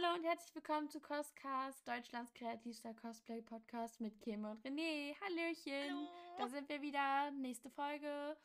[0.00, 5.16] Hallo und herzlich willkommen zu Coscast, Deutschlands kreativster Cosplay-Podcast mit Kim und René.
[5.20, 6.08] Hallöchen, Hallo.
[6.38, 8.36] da sind wir wieder, nächste Folge.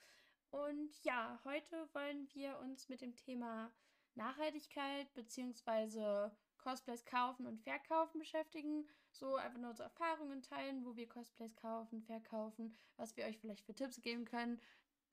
[0.50, 3.72] Und ja, heute wollen wir uns mit dem Thema
[4.16, 6.32] Nachhaltigkeit bzw.
[6.58, 8.88] Cosplays kaufen und verkaufen beschäftigen.
[9.12, 13.64] So einfach nur unsere Erfahrungen teilen, wo wir Cosplays kaufen, verkaufen, was wir euch vielleicht
[13.64, 14.60] für Tipps geben können,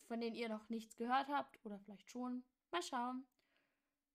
[0.07, 2.45] von denen ihr noch nichts gehört habt oder vielleicht schon.
[2.71, 3.27] Mal schauen.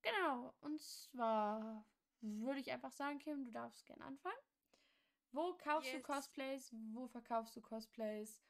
[0.02, 1.86] Genau, und zwar
[2.26, 4.38] würde ich einfach sagen, Kim, du darfst gerne anfangen.
[5.32, 6.04] Wo kaufst du Yes.
[6.04, 6.70] Cosplays?
[6.94, 8.42] Wo verkaufst du Cosplays?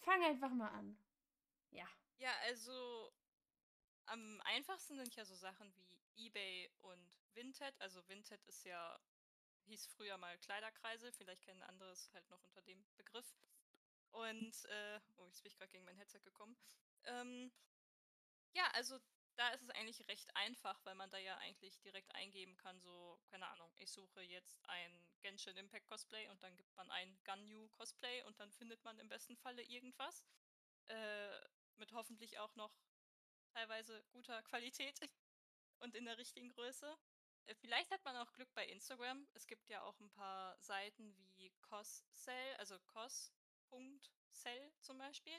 [0.00, 0.96] Fang einfach mal an.
[1.70, 1.86] Ja.
[2.18, 3.12] Ja, also
[4.06, 7.78] am einfachsten sind ja so Sachen wie eBay und Vinted.
[7.80, 9.00] Also Vinted ist ja,
[9.66, 13.34] hieß früher mal Kleiderkreise, vielleicht kennen andere es halt noch unter dem Begriff.
[14.12, 16.56] Und, äh, oh, jetzt bin ich gerade gegen mein Headset gekommen.
[17.04, 17.50] Ähm,
[18.52, 18.98] ja, also
[19.36, 23.18] da ist es eigentlich recht einfach, weil man da ja eigentlich direkt eingeben kann, so,
[23.30, 27.68] keine Ahnung, ich suche jetzt ein Genshin Impact Cosplay und dann gibt man ein Gunyu
[27.70, 30.24] Cosplay und dann findet man im besten Falle irgendwas.
[30.88, 31.40] Äh,
[31.76, 32.72] mit hoffentlich auch noch
[33.52, 35.00] teilweise guter Qualität
[35.78, 36.96] und in der richtigen Größe.
[37.46, 39.26] Äh, Vielleicht hat man auch Glück bei Instagram.
[39.34, 45.38] Es gibt ja auch ein paar Seiten wie CosCell, also cos.cell zum Beispiel.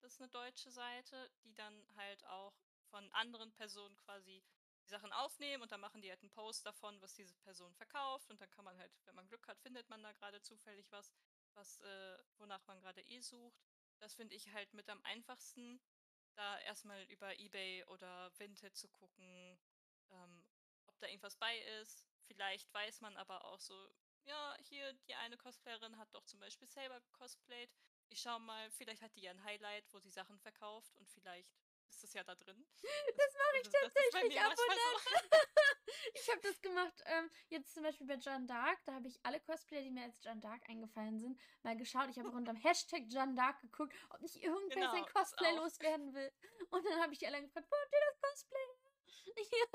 [0.00, 2.54] Das ist eine deutsche Seite, die dann halt auch
[2.90, 4.42] von anderen Personen quasi
[4.84, 8.30] die Sachen aufnehmen und dann machen die halt einen Post davon, was diese Person verkauft
[8.30, 11.12] und dann kann man halt, wenn man Glück hat, findet man da gerade zufällig was,
[11.54, 13.62] was äh, wonach man gerade eh sucht.
[13.98, 15.80] Das finde ich halt mit am einfachsten,
[16.34, 19.58] da erstmal über eBay oder Vinted zu gucken,
[20.10, 20.44] ähm,
[20.86, 22.04] ob da irgendwas bei ist.
[22.26, 23.74] Vielleicht weiß man aber auch so,
[24.24, 27.70] ja, hier die eine Cosplayerin hat doch zum Beispiel selber cosplayed.
[28.08, 31.52] Ich schau mal, vielleicht hat die ja ein Highlight, wo sie Sachen verkauft und vielleicht
[31.90, 32.66] ist es ja da drin.
[33.16, 35.30] Das mache ich also das ist bei tatsächlich ab und an.
[36.14, 39.40] Ich habe das gemacht, ähm, jetzt zum Beispiel bei John Dark, da habe ich alle
[39.40, 42.08] Cosplayer, die mir als John Dark eingefallen sind, mal geschaut.
[42.10, 45.12] Ich habe auch unter dem Hashtag John Dark geguckt, ob nicht irgendwer Genau, sein das
[45.12, 46.32] Cosplay loswerden will.
[46.70, 48.58] Und dann habe ich die alle gefragt, wo habt ihr das Cosplay?
[49.36, 49.66] Ja.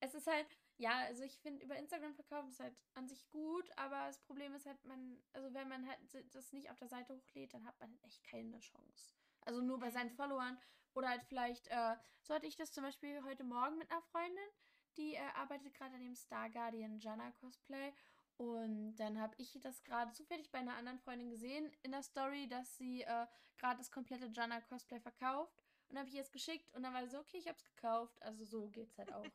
[0.00, 3.70] Es ist halt, ja, also ich finde, über Instagram verkaufen ist halt an sich gut,
[3.76, 5.98] aber das Problem ist halt, man, also wenn man halt
[6.34, 9.14] das nicht auf der Seite hochlädt, dann hat man halt echt keine Chance.
[9.42, 10.16] Also nur bei seinen Mhm.
[10.16, 10.60] Followern
[10.94, 14.48] oder halt vielleicht, äh, so hatte ich das zum Beispiel heute Morgen mit einer Freundin,
[14.96, 17.92] die äh, arbeitet gerade an dem Star Guardian Janna Cosplay.
[18.36, 22.48] Und dann habe ich das gerade zufällig bei einer anderen Freundin gesehen in der Story,
[22.48, 23.26] dass sie äh,
[23.58, 25.62] gerade das komplette Janna Cosplay verkauft.
[25.88, 27.64] Und habe ich ihr es geschickt und dann war sie so, okay, ich habe es
[27.64, 28.20] gekauft.
[28.22, 29.26] Also so geht's halt auch.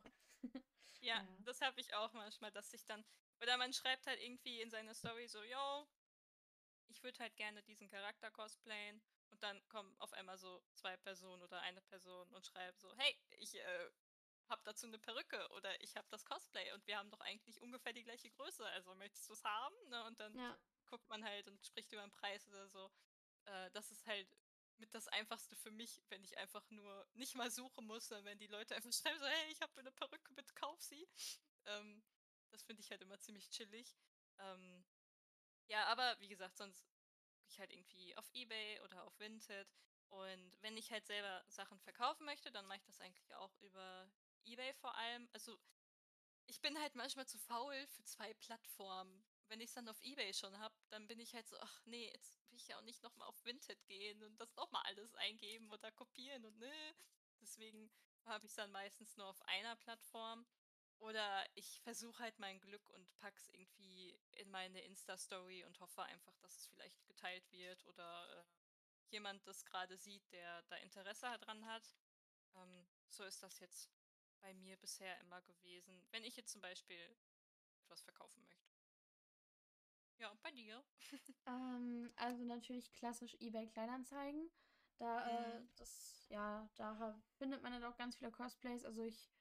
[1.02, 1.28] Ja, Ja.
[1.46, 3.06] das habe ich auch manchmal, dass sich dann,
[3.42, 5.88] oder man schreibt halt irgendwie in seine Story so, yo,
[6.90, 11.42] ich würde halt gerne diesen Charakter cosplayen und dann kommen auf einmal so zwei Personen
[11.44, 13.90] oder eine Person und schreibt so, hey, ich äh,
[14.50, 17.94] habe dazu eine Perücke oder ich habe das Cosplay und wir haben doch eigentlich ungefähr
[17.94, 19.76] die gleiche Größe, also möchtest du es haben?
[19.90, 20.04] Ne?
[20.06, 20.58] Und dann ja.
[20.88, 22.92] guckt man halt und spricht über den Preis oder so.
[23.46, 24.28] Äh, das ist halt
[24.78, 28.40] mit das Einfachste für mich, wenn ich einfach nur nicht mal suchen muss, sondern wenn
[28.40, 31.08] die Leute einfach schreiben so, hey, ich habe eine Perücke, bitte kauf sie.
[31.66, 32.04] Ähm,
[32.50, 33.96] das finde ich halt immer ziemlich chillig.
[34.40, 34.84] Ähm,
[35.68, 36.89] ja, aber wie gesagt, sonst
[37.50, 39.68] ich halt irgendwie auf Ebay oder auf Vinted.
[40.10, 44.10] Und wenn ich halt selber Sachen verkaufen möchte, dann mache ich das eigentlich auch über
[44.44, 45.30] Ebay vor allem.
[45.34, 45.58] Also
[46.48, 49.24] ich bin halt manchmal zu faul für zwei Plattformen.
[49.48, 52.10] Wenn ich es dann auf Ebay schon habe, dann bin ich halt so, ach nee,
[52.12, 55.72] jetzt will ich ja auch nicht nochmal auf Vinted gehen und das nochmal alles eingeben
[55.72, 56.96] oder kopieren und ne.
[57.42, 57.92] Deswegen
[58.26, 60.46] habe ich es dann meistens nur auf einer Plattform.
[61.00, 66.36] Oder ich versuche halt mein Glück und pack's irgendwie in meine Insta-Story und hoffe einfach,
[66.40, 68.46] dass es vielleicht geteilt wird oder äh,
[69.10, 71.96] jemand das gerade sieht, der da Interesse dran hat.
[72.56, 73.90] Ähm, so ist das jetzt
[74.42, 77.18] bei mir bisher immer gewesen, wenn ich jetzt zum Beispiel
[77.78, 78.70] etwas verkaufen möchte.
[80.18, 80.84] Ja, und bei dir?
[81.48, 84.50] Ähm, also natürlich klassisch eBay Kleinanzeigen.
[84.98, 85.70] Da, äh, Mhm.
[85.78, 88.86] das, ja, da findet man dann auch ganz viele Cosplays.
[88.86, 89.32] Also ich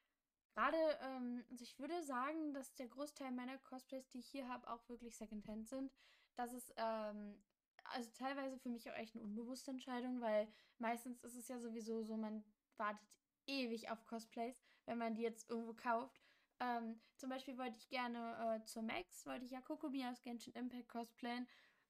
[0.58, 4.68] gerade, ähm, also ich würde sagen, dass der Großteil meiner Cosplays, die ich hier habe,
[4.68, 5.92] auch wirklich Secondhand sind.
[6.34, 7.38] Das ist, ähm,
[7.84, 10.48] also teilweise für mich auch echt eine unbewusste Entscheidung, weil
[10.78, 12.44] meistens ist es ja sowieso so, man
[12.76, 13.06] wartet
[13.46, 16.20] ewig auf Cosplays, wenn man die jetzt irgendwo kauft.
[16.58, 20.54] Ähm, zum Beispiel wollte ich gerne äh, zur Max, wollte ich ja Kokomi aus Genshin
[20.54, 21.46] Impact cosplayen,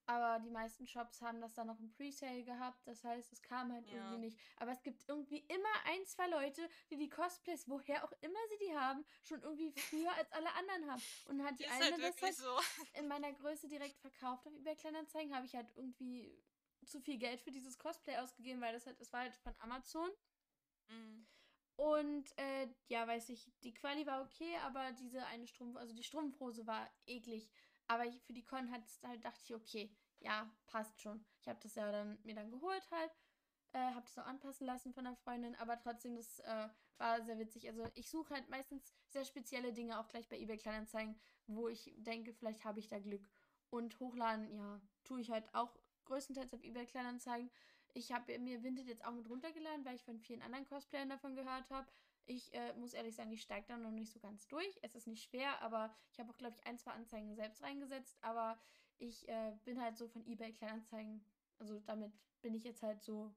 [0.08, 3.70] aber die meisten Shops haben das dann noch im Presale gehabt, das heißt, es kam
[3.70, 3.96] halt Ja.
[3.96, 4.38] irgendwie nicht.
[4.56, 8.66] Aber es gibt irgendwie immer ein, zwei Leute, die die Cosplays, woher auch immer sie
[8.66, 11.02] die haben, schon irgendwie früher als alle anderen haben.
[11.26, 12.58] Und hat die Ist eine halt das halt so.
[12.98, 16.42] in meiner Größe direkt verkauft auf eBay Kleinanzeigen, habe ich halt irgendwie
[16.86, 20.10] zu viel Geld für dieses Cosplay ausgegeben, weil das halt, es war halt von Amazon.
[20.88, 21.26] Mhm.
[21.76, 26.02] Und äh, ja, weiß ich, die Quali war okay, aber diese eine Strumpf, also die
[26.02, 27.48] Strumpfhose war eklig.
[27.88, 29.90] Aber ich, für die Con hat halt dachte ich, okay,
[30.20, 31.24] ja, passt schon.
[31.40, 33.10] Ich habe das ja dann mir dann geholt halt,
[33.72, 36.68] äh, habe das auch anpassen lassen von einer Freundin, aber trotzdem, das äh,
[36.98, 37.68] war sehr witzig.
[37.68, 41.92] Also ich suche halt meistens sehr spezielle Dinge auch gleich bei eBay Kleinanzeigen, wo ich
[41.96, 43.28] denke, vielleicht habe ich da Glück.
[43.70, 45.76] Und hochladen, ja, tue ich halt auch
[46.06, 47.50] größtenteils auf eBay Kleinanzeigen.
[47.94, 51.34] Ich habe mir Vinted jetzt auch mit runtergeladen, weil ich von vielen anderen Cosplayern davon
[51.34, 51.88] gehört habe.
[52.28, 54.78] Ich äh, muss ehrlich sagen, ich steige da noch nicht so ganz durch.
[54.82, 58.18] Es ist nicht schwer, aber ich habe auch, glaube ich, ein, zwei Anzeigen selbst reingesetzt.
[58.20, 58.58] Aber
[58.98, 61.24] ich äh, bin halt so von eBay Kleinanzeigen,
[61.58, 63.32] also damit bin ich jetzt halt so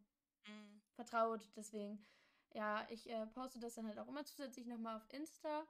[0.45, 0.81] mhm.
[0.93, 1.49] vertraut.
[1.55, 2.05] Deswegen,
[2.53, 5.65] ja, ich äh, poste das dann halt auch immer zusätzlich nochmal auf Insta.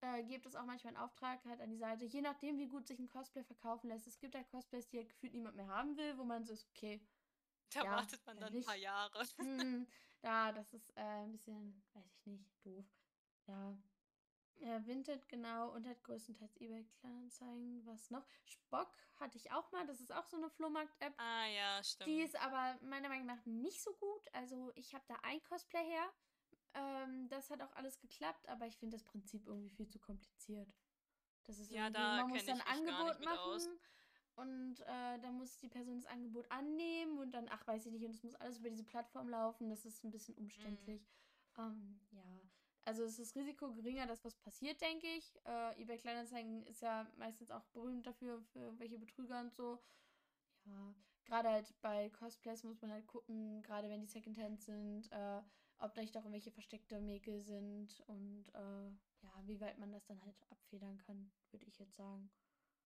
[0.00, 2.86] Äh, gebe das auch manchmal in Auftrag halt an die Seite, je nachdem, wie gut
[2.86, 4.06] sich ein Cosplay verkaufen lässt.
[4.06, 6.68] Es gibt ja Cosplays, die halt gefühlt niemand mehr haben will, wo man so ist,
[6.70, 7.00] okay,
[7.74, 9.26] da ja, wartet man dann ein paar Jahre.
[9.38, 9.86] Hm,
[10.22, 12.84] ja, das ist äh, ein bisschen, weiß ich nicht, doof.
[13.46, 13.76] Ja.
[14.60, 17.84] Ja, Vinted, genau, und hat größtenteils eBay Kleinanzeigen.
[17.84, 18.24] Was noch?
[18.44, 19.84] Spock hatte ich auch mal.
[19.86, 21.14] Das ist auch so eine Flohmarkt-App.
[21.16, 22.08] Ah, ja, stimmt.
[22.08, 24.22] Die ist aber meiner Meinung nach nicht so gut.
[24.32, 26.12] Also, ich habe da ein Cosplay her.
[26.74, 30.72] Ähm, das hat auch alles geklappt, aber ich finde das Prinzip irgendwie viel zu kompliziert.
[31.44, 33.38] Das ist ja, da man muss dann ein Angebot machen.
[33.38, 33.68] Aus.
[34.34, 38.04] Und äh, dann muss die Person das Angebot annehmen und dann, ach, weiß ich nicht,
[38.04, 39.68] und es muss alles über diese Plattform laufen.
[39.68, 41.02] Das ist ein bisschen umständlich.
[41.56, 41.62] Mhm.
[41.62, 42.40] Ähm, ja.
[42.84, 45.38] Also ist das Risiko geringer, dass was passiert, denke ich.
[45.44, 49.78] Äh, eBay Kleinanzeigen ist ja meistens auch berühmt dafür, für welche Betrüger und so.
[50.64, 50.94] Ja,
[51.24, 55.42] gerade halt bei Cosplays muss man halt gucken, gerade wenn die Secondhand sind, äh,
[55.78, 58.88] ob da nicht auch irgendwelche versteckte Mäkel sind und äh,
[59.22, 62.30] ja, wie weit man das dann halt abfedern kann, würde ich jetzt sagen.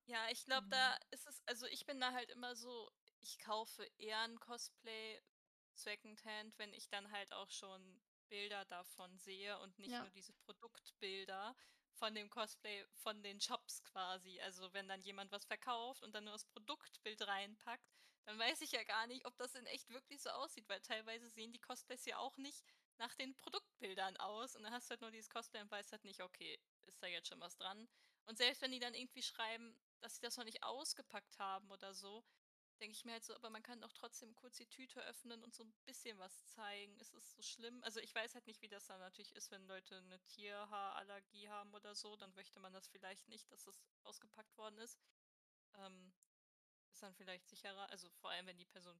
[0.06, 1.00] Ja, ich glaube, da mhm.
[1.10, 5.20] ist es, also ich bin da halt immer so, ich kaufe eher ein Cosplay
[5.74, 10.00] Secondhand, wenn ich dann halt auch schon Bilder davon sehe und nicht Ja.
[10.00, 11.54] nur diese Produktbilder
[11.92, 14.40] von dem Cosplay von den Shops quasi.
[14.40, 17.86] Also wenn dann jemand was verkauft und dann nur das Produktbild reinpackt,
[18.26, 21.28] dann weiß ich ja gar nicht, ob das in echt wirklich so aussieht, weil teilweise
[21.30, 22.64] sehen die Cosplays ja auch nicht
[22.98, 26.04] nach den Produktbildern aus und dann hast du halt nur dieses Cosplay und weißt halt
[26.04, 27.88] nicht, okay, ist da jetzt schon was dran?
[28.24, 31.94] Und selbst wenn die dann irgendwie schreiben, dass sie das noch nicht ausgepackt haben oder
[31.94, 32.24] so,
[32.80, 35.54] denke ich mir halt so, aber man kann doch trotzdem kurz die Tüte öffnen und
[35.54, 36.98] so ein bisschen was zeigen.
[36.98, 37.82] Ist es so schlimm?
[37.82, 41.74] Also ich weiß halt nicht, wie das dann natürlich ist, wenn Leute eine Tierhaarallergie haben
[41.74, 44.98] oder so, dann möchte man das vielleicht nicht, dass das ausgepackt worden ist.
[45.74, 46.12] Ähm,
[46.90, 48.98] ist dann vielleicht sicherer, also vor allem, wenn die Person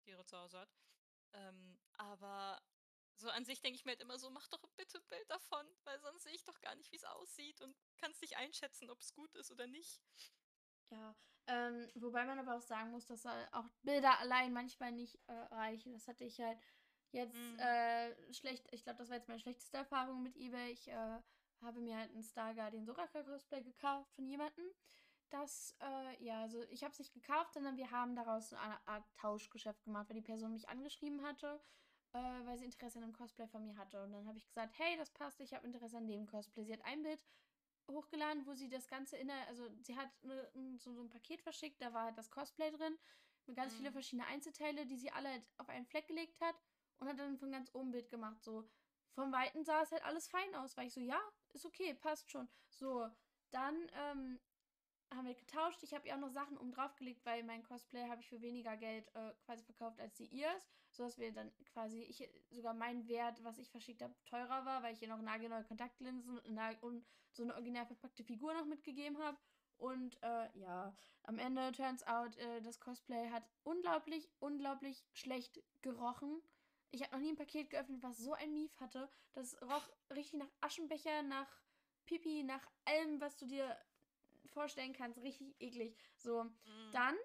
[0.00, 0.74] Tiere zu Hause hat.
[1.32, 2.62] Ähm, aber
[3.16, 5.66] so an sich denke ich mir halt immer so, mach doch bitte ein Bild davon,
[5.84, 9.00] weil sonst sehe ich doch gar nicht, wie es aussieht und kannst nicht einschätzen, ob
[9.00, 10.02] es gut ist oder nicht.
[10.90, 11.16] Ja,
[11.48, 15.92] ähm, wobei man aber auch sagen muss, dass auch Bilder allein manchmal nicht äh, reichen.
[15.92, 16.58] Das hatte ich halt
[17.12, 17.58] jetzt mhm.
[17.58, 20.72] äh, schlecht, ich glaube, das war jetzt meine schlechteste Erfahrung mit eBay.
[20.72, 21.18] Ich äh,
[21.62, 24.66] habe mir halt einen Star Guardian Soraka Cosplay gekauft von jemandem.
[25.30, 29.04] Das, äh, ja, also ich habe es nicht gekauft, sondern wir haben daraus eine Art
[29.16, 31.60] Tauschgeschäft gemacht, weil die Person mich angeschrieben hatte
[32.16, 34.02] äh, weil sie Interesse an einem Cosplay von mir hatte.
[34.02, 36.64] Und dann habe ich gesagt, hey, das passt, ich habe Interesse an dem Cosplay.
[36.64, 37.20] Sie hat ein Bild
[37.88, 41.42] hochgeladen, wo sie das Ganze in der, also sie hat eine, so, so ein Paket
[41.42, 42.98] verschickt, da war halt das Cosplay drin,
[43.46, 43.78] mit ganz mhm.
[43.78, 46.56] viele verschiedene Einzelteile, die sie alle halt auf einen Fleck gelegt hat
[46.98, 48.42] und hat dann von ganz oben Bild gemacht.
[48.42, 48.68] So,
[49.14, 51.20] vom Weiten sah es halt alles fein aus, weil ich so, ja,
[51.52, 52.48] ist okay, passt schon.
[52.70, 53.08] So,
[53.50, 54.40] dann ähm,
[55.14, 55.82] haben wir getauscht.
[55.82, 58.76] Ich habe ihr auch noch Sachen um draufgelegt, weil mein Cosplay habe ich für weniger
[58.76, 63.42] Geld äh, quasi verkauft als sie ihrs, sodass wir dann quasi ich sogar mein Wert,
[63.44, 66.38] was ich verschickt habe, teurer war, weil ich ihr noch nagelneue Kontaktlinsen
[66.80, 69.36] und so eine original verpackte Figur noch mitgegeben habe.
[69.78, 76.42] Und äh, ja, am Ende turns out, äh, das Cosplay hat unglaublich, unglaublich schlecht gerochen.
[76.90, 79.10] Ich habe noch nie ein Paket geöffnet, was so ein Mief hatte.
[79.34, 81.48] Das roch richtig nach Aschenbecher, nach
[82.06, 83.76] Pipi, nach allem, was du dir
[84.46, 85.20] vorstellen kannst.
[85.20, 85.94] Richtig eklig.
[86.16, 86.90] So, mhm.
[86.92, 87.16] dann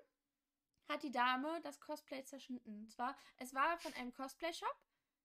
[0.91, 2.75] hat die Dame das Cosplay zerschnitten.
[2.75, 4.75] Und zwar, es war von einem Cosplay-Shop.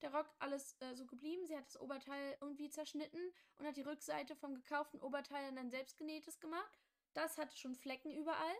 [0.03, 1.47] Der Rock alles äh, so geblieben.
[1.47, 5.71] Sie hat das Oberteil irgendwie zerschnitten und hat die Rückseite vom gekauften Oberteil in ein
[5.71, 6.79] selbstgenähtes gemacht.
[7.15, 8.57] Das hatte schon Flecken überall.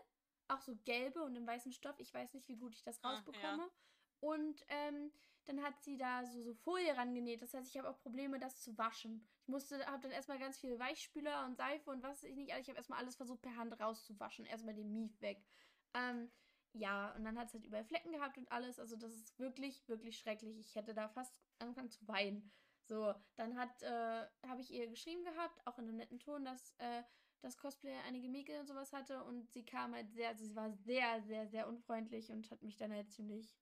[0.47, 1.99] Auch so gelbe und im weißen Stoff.
[1.99, 3.63] Ich weiß nicht, wie gut ich das rausbekomme.
[3.63, 3.71] Ah, ja.
[4.19, 5.11] Und ähm,
[5.45, 7.41] dann hat sie da so, so Folie rangenäht.
[7.41, 9.27] Das heißt, ich habe auch Probleme, das zu waschen.
[9.43, 12.51] Ich musste, habe dann erstmal ganz viel Weichspüler und Seife und was weiß ich nicht.
[12.51, 14.45] Also ich habe erstmal alles versucht per Hand rauszuwaschen.
[14.45, 15.45] Erstmal den Mief weg.
[15.93, 16.31] Ähm,
[16.77, 18.79] ja, und dann hat es halt überall Flecken gehabt und alles.
[18.79, 20.57] Also das ist wirklich, wirklich schrecklich.
[20.59, 22.51] Ich hätte da fast angefangen zu weinen.
[22.83, 26.73] So, dann hat, äh, habe ich ihr geschrieben gehabt, auch in einem netten Ton, dass
[26.79, 27.03] äh,
[27.41, 30.71] das Cosplay einige Mäkel und sowas hatte und sie kam halt sehr, also sie war
[30.71, 33.55] sehr, sehr, sehr unfreundlich und hat mich dann halt ziemlich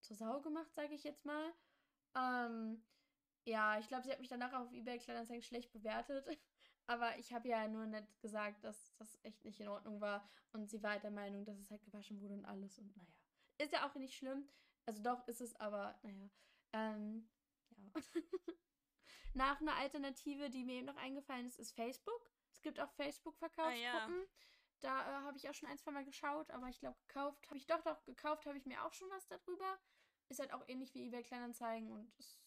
[0.00, 1.52] zur Sau gemacht, sage ich jetzt mal.
[2.16, 2.84] Ähm,
[3.46, 6.26] Ja, ich glaube, sie hat mich danach auf eBay Kleinanzeigen schlecht bewertet.
[6.90, 10.28] Aber ich habe ja nur nicht gesagt, dass das echt nicht in Ordnung war.
[10.50, 12.80] Und sie war halt der Meinung, dass es halt gewaschen wurde und alles.
[12.80, 13.12] Und naja.
[13.58, 14.48] Ist ja auch nicht schlimm.
[14.86, 16.28] Also doch ist es, aber naja.
[16.72, 17.30] Ähm,
[17.76, 17.92] ja.
[19.34, 22.28] Nach einer Alternative, die mir eben noch eingefallen ist, ist Facebook.
[22.50, 23.78] Es gibt auch Facebook-Verkaufsgruppen.
[23.78, 24.26] Ah, ja.
[24.80, 27.56] Da äh, habe ich auch schon ein, zwei Mal geschaut, aber ich glaube, gekauft habe
[27.56, 29.78] ich doch, doch, gekauft habe ich mir auch schon was darüber.
[30.28, 32.40] Ist halt auch ähnlich wie eBay Kleinanzeigen und ist,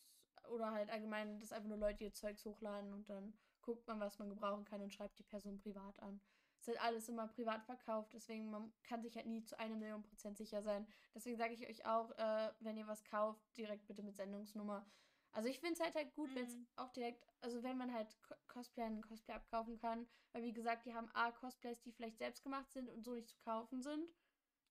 [0.49, 4.19] oder halt allgemein, dass einfach nur Leute ihr Zeugs hochladen und dann guckt man, was
[4.19, 6.21] man gebrauchen kann und schreibt die Person privat an.
[6.59, 10.03] Ist halt alles immer privat verkauft, deswegen man kann sich halt nie zu einer Million
[10.03, 10.87] Prozent sicher sein.
[11.13, 14.85] Deswegen sage ich euch auch, äh, wenn ihr was kauft, direkt bitte mit Sendungsnummer.
[15.33, 16.35] Also ich finde es halt, halt gut, mhm.
[16.35, 18.15] wenn es auch direkt, also wenn man halt
[18.47, 22.43] Cosplay einen Cosplay abkaufen kann, weil wie gesagt, die haben A, Cosplays, die vielleicht selbst
[22.43, 24.07] gemacht sind und so nicht zu kaufen sind.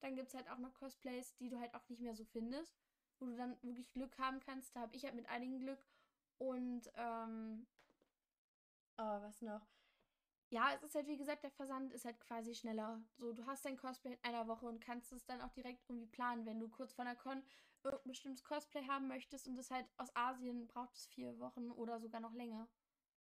[0.01, 2.81] Dann gibt es halt auch noch Cosplays, die du halt auch nicht mehr so findest,
[3.19, 4.75] wo du dann wirklich Glück haben kannst.
[4.75, 5.85] Da habe ich halt mit einigen Glück.
[6.39, 7.67] Und, ähm,
[9.03, 9.67] oh, was noch?
[10.51, 13.03] Ja, es ist halt wie gesagt, der Versand ist halt quasi schneller.
[13.17, 16.07] So, du hast dein Cosplay in einer Woche und kannst es dann auch direkt irgendwie
[16.07, 16.45] planen.
[16.45, 17.43] Wenn du kurz vor einer Con
[17.83, 21.99] irgendein bestimmtes Cosplay haben möchtest und es halt aus Asien braucht es vier Wochen oder
[21.99, 22.69] sogar noch länger.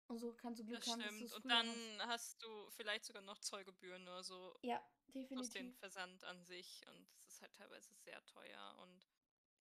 [0.07, 1.01] Und so kannst du Glück das haben.
[1.01, 1.33] Stimmt.
[1.33, 1.67] und dann
[2.01, 2.09] hast.
[2.09, 2.43] hast.
[2.43, 4.55] du vielleicht sogar noch Zollgebühren oder so.
[4.61, 5.39] Ja, definitiv.
[5.39, 6.85] Aus dem Versand an sich.
[6.89, 9.14] Und es ist halt teilweise sehr teuer und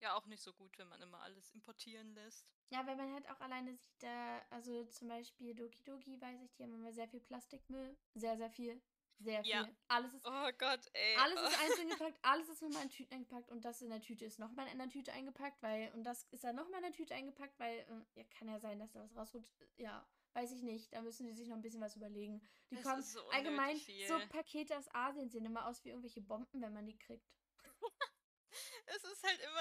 [0.03, 2.47] ja auch nicht so gut, wenn man immer alles importieren lässt.
[2.69, 6.53] Ja, wenn man halt auch alleine sieht, da, also zum Beispiel Doki Doki, weiß ich,
[6.55, 7.97] die haben immer sehr viel Plastikmüll.
[8.13, 8.81] Sehr, sehr viel.
[9.19, 9.51] Sehr viel.
[9.51, 9.69] Ja.
[9.87, 10.25] Alles ist.
[10.25, 11.15] Oh Gott, ey.
[11.17, 14.25] Alles ist einzeln gepackt, alles ist nochmal in Tüten eingepackt und das in der Tüte
[14.25, 15.91] ist nochmal in der Tüte eingepackt, weil.
[15.93, 17.79] Und das ist dann nochmal in der Tüte eingepackt, weil.
[17.79, 19.53] Äh, ja, kann ja sein, dass da was rausrutscht.
[19.77, 20.91] Ja, weiß ich nicht.
[20.93, 22.41] Da müssen die sich noch ein bisschen was überlegen.
[22.69, 23.01] Die das kommen.
[23.01, 24.07] So allgemein, viel.
[24.07, 27.31] so Pakete aus Asien sehen immer aus wie irgendwelche Bomben, wenn man die kriegt.
[28.87, 29.12] es ist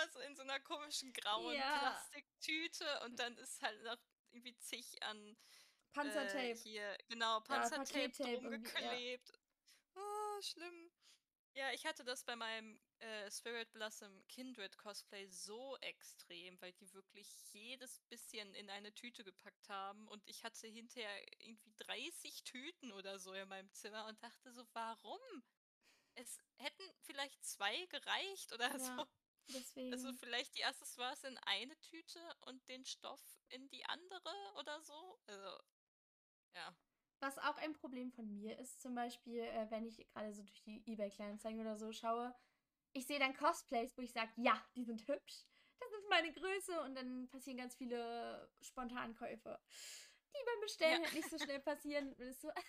[0.02, 1.78] immer so in so einer komischen grauen ja.
[1.78, 3.98] Plastiktüte und dann ist halt noch
[4.30, 5.36] irgendwie zig an
[5.92, 6.50] Panzertape.
[6.50, 9.28] Äh, hier, genau, Panzertape ja, drum geklebt.
[9.28, 10.02] Ja.
[10.02, 10.90] Oh, schlimm.
[11.54, 16.90] Ja, ich hatte das bei meinem äh, Spirit Blossom Kindred Cosplay so extrem, weil die
[16.94, 22.90] wirklich jedes bisschen in eine Tüte gepackt haben und ich hatte hinterher irgendwie 30 Tüten
[22.92, 25.20] oder so in meinem Zimmer und dachte so, warum?
[26.14, 29.06] Es hätten vielleicht zwei gereicht oder ja, so.
[29.48, 29.92] Also deswegen.
[29.92, 35.18] Also vielleicht die Accessoires in eine Tüte und den Stoff in die andere oder so.
[35.26, 35.58] Also,
[36.54, 36.76] ja.
[37.20, 40.60] Was auch ein Problem von mir ist, zum Beispiel, äh, wenn ich gerade so durch
[40.62, 42.34] die Ebay-Kleinanzeigen oder so schaue,
[42.94, 45.44] ich sehe dann Cosplays, wo ich sage, ja, die sind hübsch,
[45.78, 49.60] das ist meine Größe und dann passieren ganz viele Spontankäufe,
[50.34, 51.06] die beim Bestellen ja.
[51.06, 52.14] halt nicht so schnell passieren.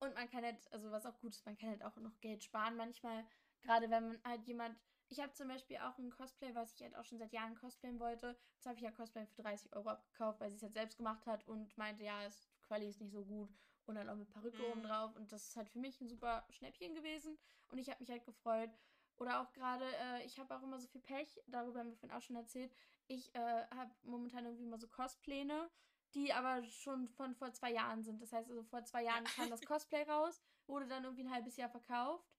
[0.00, 2.44] Und man kann halt, also was auch gut ist, man kann halt auch noch Geld
[2.44, 3.26] sparen manchmal,
[3.62, 4.78] gerade wenn man halt jemand
[5.14, 8.00] ich habe zum Beispiel auch ein Cosplay, was ich halt auch schon seit Jahren cosplayen
[8.00, 8.36] wollte.
[8.56, 11.24] Das habe ich ja Cosplay für 30 Euro abgekauft, weil sie es halt selbst gemacht
[11.26, 13.48] hat und meinte, ja, es Quali ist nicht so gut
[13.86, 14.72] und dann auch mit Perücke mhm.
[14.72, 15.14] oben drauf.
[15.14, 18.24] Und das ist halt für mich ein super Schnäppchen gewesen und ich habe mich halt
[18.24, 18.70] gefreut.
[19.16, 22.16] Oder auch gerade, äh, ich habe auch immer so viel Pech, darüber haben wir vorhin
[22.16, 22.74] auch schon erzählt.
[23.06, 25.70] Ich äh, habe momentan irgendwie immer so Cospläne,
[26.14, 28.20] die aber schon von vor zwei Jahren sind.
[28.20, 31.56] Das heißt, also vor zwei Jahren kam das Cosplay raus, wurde dann irgendwie ein halbes
[31.56, 32.33] Jahr verkauft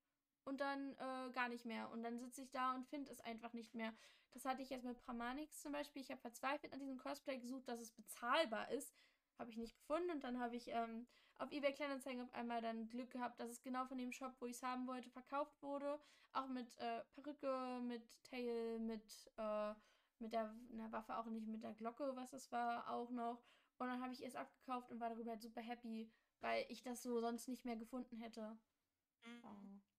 [0.45, 1.91] und dann äh, gar nicht mehr.
[1.91, 3.93] Und dann sitze ich da und finde es einfach nicht mehr.
[4.31, 6.01] Das hatte ich jetzt mit Pramanix zum Beispiel.
[6.01, 8.93] Ich habe verzweifelt an diesem Cosplay gesucht, dass es bezahlbar ist.
[9.37, 12.87] Habe ich nicht gefunden und dann habe ich ähm, auf eBay Kleinanzeigen auf einmal dann
[12.89, 15.99] Glück gehabt, dass es genau von dem Shop, wo ich es haben wollte, verkauft wurde.
[16.33, 19.73] Auch mit äh, Perücke, mit Tail, mit, äh,
[20.19, 23.41] mit der, der Waffe, auch nicht mit der Glocke, was es war, auch noch.
[23.77, 26.09] Und dann habe ich es abgekauft und war darüber halt super happy,
[26.39, 28.57] weil ich das so sonst nicht mehr gefunden hätte.
[29.25, 29.41] Mhm.
[29.43, 29.94] Oh.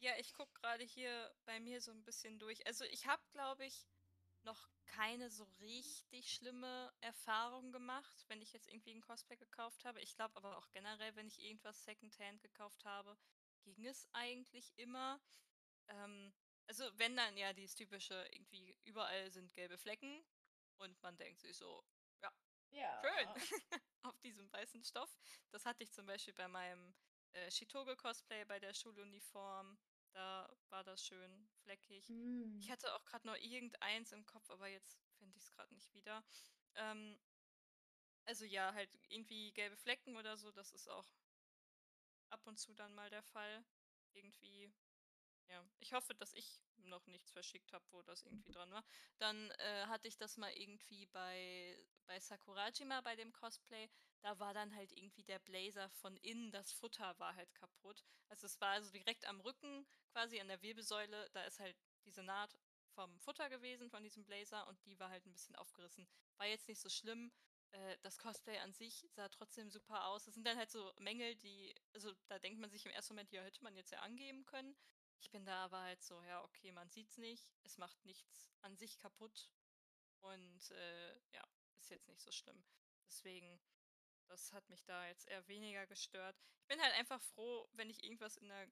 [0.00, 2.66] Ja, ich gucke gerade hier bei mir so ein bisschen durch.
[2.66, 3.86] Also ich habe, glaube ich,
[4.44, 10.00] noch keine so richtig schlimme Erfahrung gemacht, wenn ich jetzt irgendwie ein Cosplay gekauft habe.
[10.00, 13.16] Ich glaube aber auch generell, wenn ich irgendwas Secondhand gekauft habe,
[13.62, 15.20] ging es eigentlich immer.
[15.88, 16.32] Ähm,
[16.66, 20.24] also wenn dann ja dieses typische, irgendwie überall sind gelbe Flecken
[20.78, 21.84] und man denkt sich so,
[22.22, 22.32] ja,
[22.70, 23.02] ja.
[23.02, 23.28] schön,
[24.02, 25.14] auf diesem weißen Stoff.
[25.50, 26.94] Das hatte ich zum Beispiel bei meinem
[27.32, 29.78] äh, Shitoge-Cosplay bei der Schuluniform.
[30.12, 32.08] Da war das schön fleckig.
[32.08, 32.58] Mm.
[32.58, 35.92] Ich hatte auch gerade noch irgendeins im Kopf, aber jetzt finde ich es gerade nicht
[35.92, 36.24] wieder.
[36.74, 37.18] Ähm,
[38.24, 41.06] also ja, halt irgendwie gelbe Flecken oder so, das ist auch
[42.30, 43.64] ab und zu dann mal der Fall.
[44.12, 44.72] Irgendwie,
[45.50, 45.64] ja.
[45.80, 48.84] Ich hoffe, dass ich noch nichts verschickt habe, wo das irgendwie dran war.
[49.18, 51.76] Dann äh, hatte ich das mal irgendwie bei,
[52.06, 53.88] bei Sakurajima bei dem Cosplay.
[54.22, 58.04] Da war dann halt irgendwie der Blazer von innen, das Futter war halt kaputt.
[58.28, 62.22] Also es war also direkt am Rücken, quasi an der Wirbelsäule, da ist halt diese
[62.22, 62.56] Naht
[62.94, 66.08] vom Futter gewesen von diesem Blazer und die war halt ein bisschen aufgerissen.
[66.38, 67.32] War jetzt nicht so schlimm.
[67.72, 70.24] Äh, das Cosplay an sich sah trotzdem super aus.
[70.24, 73.30] Das sind dann halt so Mängel, die also, da denkt man sich im ersten Moment:
[73.32, 74.76] „Ja, hätte man jetzt ja angeben können.“
[75.20, 77.52] Ich bin da aber halt so: „Ja, okay, man sieht's nicht.
[77.62, 79.50] Es macht nichts an sich kaputt
[80.20, 81.44] und, äh, ja,
[81.80, 82.64] ist jetzt nicht so schlimm.“
[83.08, 83.60] Deswegen
[84.28, 86.38] das hat mich da jetzt eher weniger gestört.
[86.62, 88.68] Ich bin halt einfach froh, wenn ich irgendwas in 'ner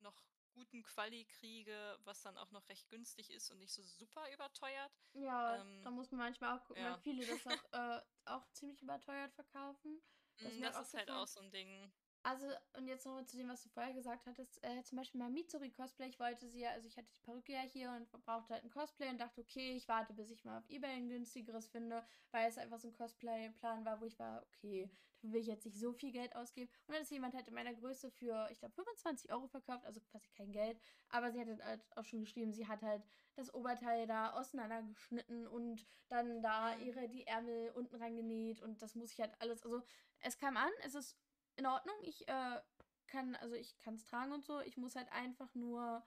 [0.00, 4.30] noch guten Quali kriege, was dann auch noch recht günstig ist und nicht so super
[4.32, 4.92] überteuert.
[5.14, 7.02] Ja, da Ähm, muss man manchmal auch gucken, weil ja.
[7.02, 10.02] viele das auch, äh, auch ziemlich überteuert verkaufen.
[10.42, 11.92] Das ist Hm, mir das ist halt auch so 'n Ding.
[12.24, 15.18] Also, und jetzt noch mal zu dem, was du vorher gesagt hattest, äh, zum Beispiel
[15.20, 18.54] mein Mitsuri-Cosplay, ich wollte sie ja also ich hatte die Perücke ja hier und brauchte
[18.54, 21.66] halt ein Cosplay und dachte: „Okay, ich warte, bis ich mal auf eBay ein günstigeres
[21.66, 24.88] finde“, weil es einfach so ein Cosplay-Plan war, wo ich war: „Okay,
[25.20, 27.54] dafür will ich jetzt nicht so viel Geld ausgeben.“ Und dann ist jemand halt in
[27.54, 31.48] meiner Größe für, ich glaube, 25 Euro verkauft, also quasi kein Geld, aber sie hat
[31.64, 33.02] halt auch schon geschrieben, sie hat halt
[33.34, 39.10] das Oberteil da auseinandergeschnitten und dann da ihre die Ärmel unten rangenäht und das muss
[39.12, 39.82] ich halt alles also,
[40.20, 41.16] es kam an, es ist
[41.56, 41.96] in Ordnung.
[42.02, 42.60] Ich äh,
[43.06, 44.60] kann, also ich kann es tragen und so.
[44.60, 46.04] Ich muss halt einfach nur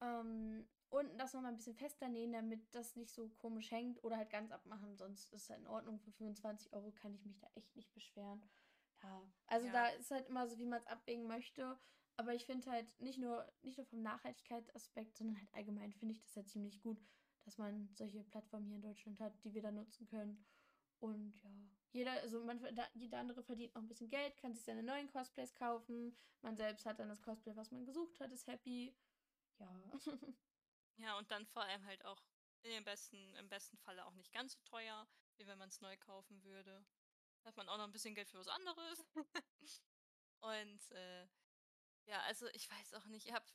[0.00, 4.16] ähm, unten das nochmal ein bisschen fester nähen, damit das nicht so komisch hängt oder
[4.16, 4.96] halt ganz abmachen.
[4.96, 5.98] Sonst ist es halt in Ordnung.
[6.00, 8.42] Für 25 Euro kann ich mich da echt nicht beschweren.
[9.02, 11.78] Ja, also da Ja, ist halt immer so, wie man es abwägen möchte.
[12.16, 16.20] Aber ich finde halt nicht nur, nicht nur vom Nachhaltigkeitsaspekt, sondern halt allgemein finde ich
[16.22, 17.02] das halt ziemlich gut,
[17.44, 20.44] dass man solche Plattformen hier in Deutschland hat, die wir da nutzen können.
[21.00, 21.50] Und ja,
[21.92, 22.60] jeder, also man,
[22.94, 26.16] jeder andere verdient noch ein bisschen Geld, kann sich seine neuen Cosplays kaufen.
[26.42, 28.98] Man selbst hat dann das Cosplay, was man gesucht hat, ist happy.
[29.58, 29.92] Ja.
[30.98, 32.22] ja, und dann vor allem halt auch
[32.64, 36.44] den besten im besten Falle auch nicht ganz so teuer, wie wenn man's neu kaufen
[36.44, 36.86] würde.
[37.44, 39.06] Hat man auch noch 'n bisschen Geld für was anderes.
[40.40, 41.28] Und, äh,
[42.06, 43.46] ja, also, ich weiß auch nicht, ich habe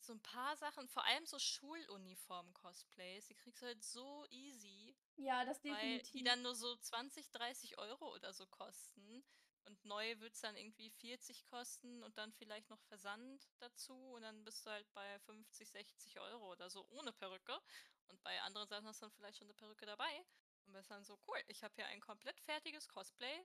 [0.00, 4.87] so 'n paar Sachen vor allem so Schuluniform-Cosplays, die kriegst du halt so easy.
[5.18, 6.24] Ja, das Weil die definitiv.
[6.24, 9.22] dann nur so 20, 30 Euro oder so kosten
[9.64, 14.44] und neu wird's dann irgendwie 40 kosten und dann vielleicht noch Versand dazu und dann
[14.44, 17.60] bist du halt bei 50, 60 Euro oder so ohne Perücke
[18.06, 20.24] und bei anderen Sachen hast du dann vielleicht schon 'ne Perücke dabei
[20.66, 23.44] und bist dann so: „Cool, ich habe hier ein komplett fertiges Cosplay,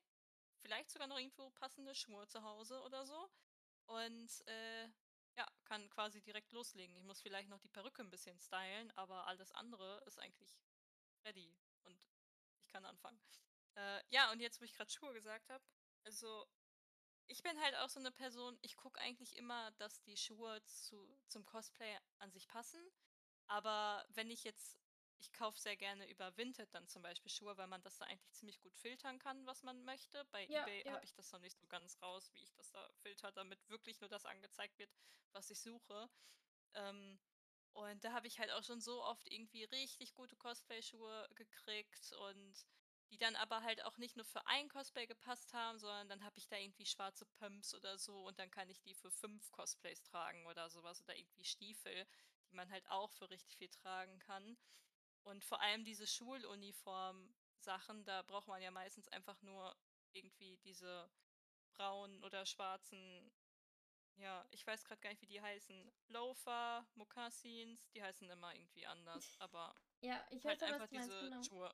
[0.62, 3.30] vielleicht sogar noch irgendwo passende Schuhe zu Hause oder so
[3.88, 4.86] und, äh,
[5.38, 6.96] ja, kann quasi direkt loslegen.
[6.98, 10.58] Ich muss vielleicht noch die Perücke 'n bisschen stylen, aber alles andere ist eigentlich
[11.26, 12.08] ready und
[12.62, 13.22] ich kann anfangen.
[13.76, 15.64] Äh, ja, und jetzt, wo ich gerade Schuhe gesagt habe,
[16.04, 16.46] also
[17.28, 21.20] ich bin halt auch so eine Person, ich gucke eigentlich immer, dass die Schuhe zu
[21.28, 22.92] zum Cosplay an sich passen.
[23.48, 24.78] Aber wenn ich jetzt
[25.24, 28.32] ich kaufe sehr gerne über Vinted dann zum Beispiel Schuhe, weil man das da eigentlich
[28.34, 30.26] ziemlich gut filtern kann, was man möchte.
[30.32, 30.94] Bei Ja, eBay ja.
[30.94, 34.02] habe ich das noch nicht so ganz raus, wie ich das da filtere, damit wirklich
[34.02, 34.92] nur das angezeigt wird,
[35.32, 36.10] was ich suche.
[36.74, 37.20] Ähm,
[37.74, 42.66] und da habe ich halt auch schon so oft irgendwie richtig gute Cosplay-Schuhe gekriegt und
[43.10, 46.38] die dann aber halt auch nicht nur für ein Cosplay gepasst haben, sondern dann habe
[46.38, 50.02] ich da irgendwie schwarze Pumps oder so und dann kann ich die für 5 Cosplays
[50.04, 52.08] tragen oder sowas oder irgendwie Stiefel,
[52.50, 54.58] die man halt auch für richtig viel tragen kann.
[55.24, 59.76] Und vor allem diese Schuluniform-Sachen, da braucht man ja meistens einfach nur
[60.12, 61.10] irgendwie diese
[61.76, 63.32] braunen oder schwarzen
[64.18, 65.92] ja, ich weiß gerade gar nicht, wie die heißen.
[66.10, 71.30] Loafer, Mokassins, die heißen immer irgendwie anders, aber Ja, ich halt einfach du meinst, diese
[71.30, 71.44] genau.
[71.44, 71.74] Schuhe.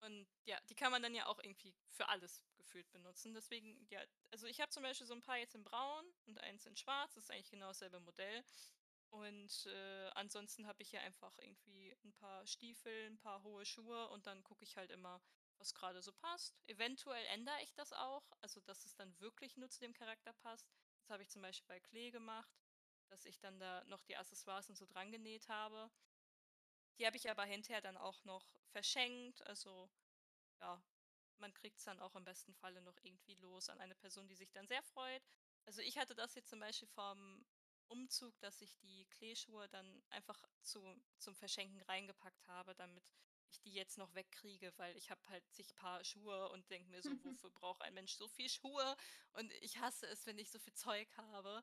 [0.00, 3.32] Und ja, die kann man dann ja auch irgendwie für alles gefühlt benutzen.
[3.34, 6.66] Deswegen, ja, also ich habe zum Beispiel so ein paar jetzt in braun und eins
[6.66, 7.14] in schwarz.
[7.14, 8.44] Das ist eigentlich genau dasselbe Modell.
[9.10, 14.08] Und äh, ansonsten habe ich hier einfach irgendwie ein paar Stiefel, ein paar hohe Schuhe
[14.10, 15.22] und dann gucke ich halt immer,
[15.58, 16.54] was gerade so passt.
[16.66, 20.68] Eventuell ändere ich das auch, also dass es dann wirklich nur zu dem Charakter passt.
[21.00, 22.50] Das habe ich zum Beispiel bei Klee gemacht,
[23.08, 25.90] dass ich dann da noch die Accessoires und so dran genäht habe.
[26.98, 29.44] Die habe ich aber hinterher dann auch noch verschenkt.
[29.46, 29.90] Also
[30.60, 30.82] ja,
[31.38, 34.36] man kriegt es dann auch im besten Falle noch irgendwie los an eine Person, die
[34.36, 35.22] sich dann sehr freut.
[35.66, 37.44] Also ich hatte das jetzt zum Beispiel vom
[37.88, 40.82] Umzug, dass ich die Kleeschuhe dann einfach zu,
[41.18, 43.12] zum Verschenken reingepackt habe, damit
[43.54, 47.02] ich die jetzt noch wegkriege, weil ich habe halt zig Paar Schuhe und denke mir
[47.02, 48.96] so, wofür braucht ein Mensch so viel Schuhe?
[49.32, 51.62] Und ich hasse es, wenn ich so viel Zeug habe,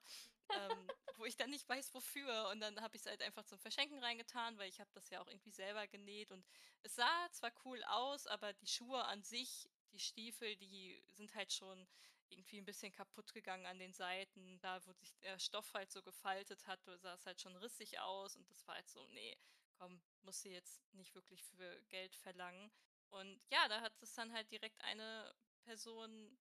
[0.49, 2.49] ähm, wo ich dann nicht weiß, wofür.
[2.49, 5.21] Und dann habe ich es halt einfach zum Verschenken reingetan, weil ich habe das ja
[5.21, 6.45] auch irgendwie selber genäht und
[6.83, 11.51] es sah zwar cool aus, aber die Schuhe an sich, die Stiefel, die sind halt
[11.51, 11.87] schon
[12.29, 14.59] irgendwie ein bisschen kaputt gegangen an den Seiten.
[14.61, 18.35] Da, wo sich der Stoff halt so gefaltet hat, sah es halt schon rissig aus
[18.37, 19.37] und das war halt so: nee,
[19.81, 22.71] komm, musst du jetzt nicht wirklich für Geld verlangen.“
[23.09, 26.37] Und ja, da hat es dann halt direkt eine Person,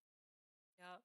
[0.78, 1.02] ja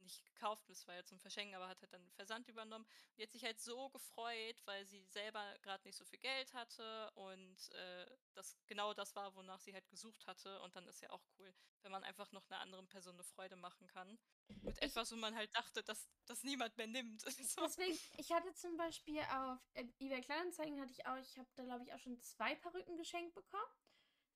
[0.00, 2.86] nicht gekauft, das war ja zum Verschenken, aber hat halt dann Versand übernommen.
[3.16, 7.10] Die hat sich halt so gefreut, weil sie selber gerade nicht so viel Geld hatte
[7.14, 10.60] und äh, das genau das war, wonach sie halt gesucht hatte.
[10.62, 11.52] Und dann ist ja auch cool,
[11.82, 14.18] wenn man einfach noch einer anderen Person eine Freude machen kann.
[14.62, 17.20] Mit Ich, etwas, wo man halt dachte, dass das niemand mehr nimmt.
[17.48, 17.62] so.
[17.62, 21.64] deswegen, ich hatte zum Beispiel auf äh, eBay Kleinanzeigen hatte ich auch, ich habe da
[21.64, 23.72] glaube ich auch schon zwei Perücken geschenkt bekommen.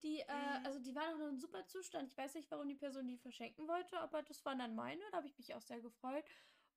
[0.03, 0.67] Die, äh, Mhm.
[0.67, 2.09] also die waren auch noch in super Zustand.
[2.09, 5.03] Ich weiß nicht, warum die Person die verschenken wollte, aber das waren dann meine.
[5.11, 6.25] Da habe ich mich auch sehr gefreut.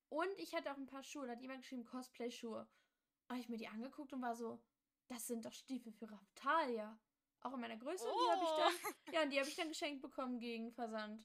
[0.08, 1.26] Und ich hatte auch ein paar Schuhe.
[1.26, 2.68] Da hat jemand geschrieben, Cosplay-Schuhe.
[3.28, 4.60] Habe ich mir die angeguckt und war so,
[5.06, 6.98] das sind doch Stiefel für Raftalia.
[7.40, 8.04] Auch in meiner Größe.
[8.04, 8.58] Und die habe ich Oh,
[9.06, 11.24] dann, ja, und die habe ich dann geschenkt bekommen gegen Versand.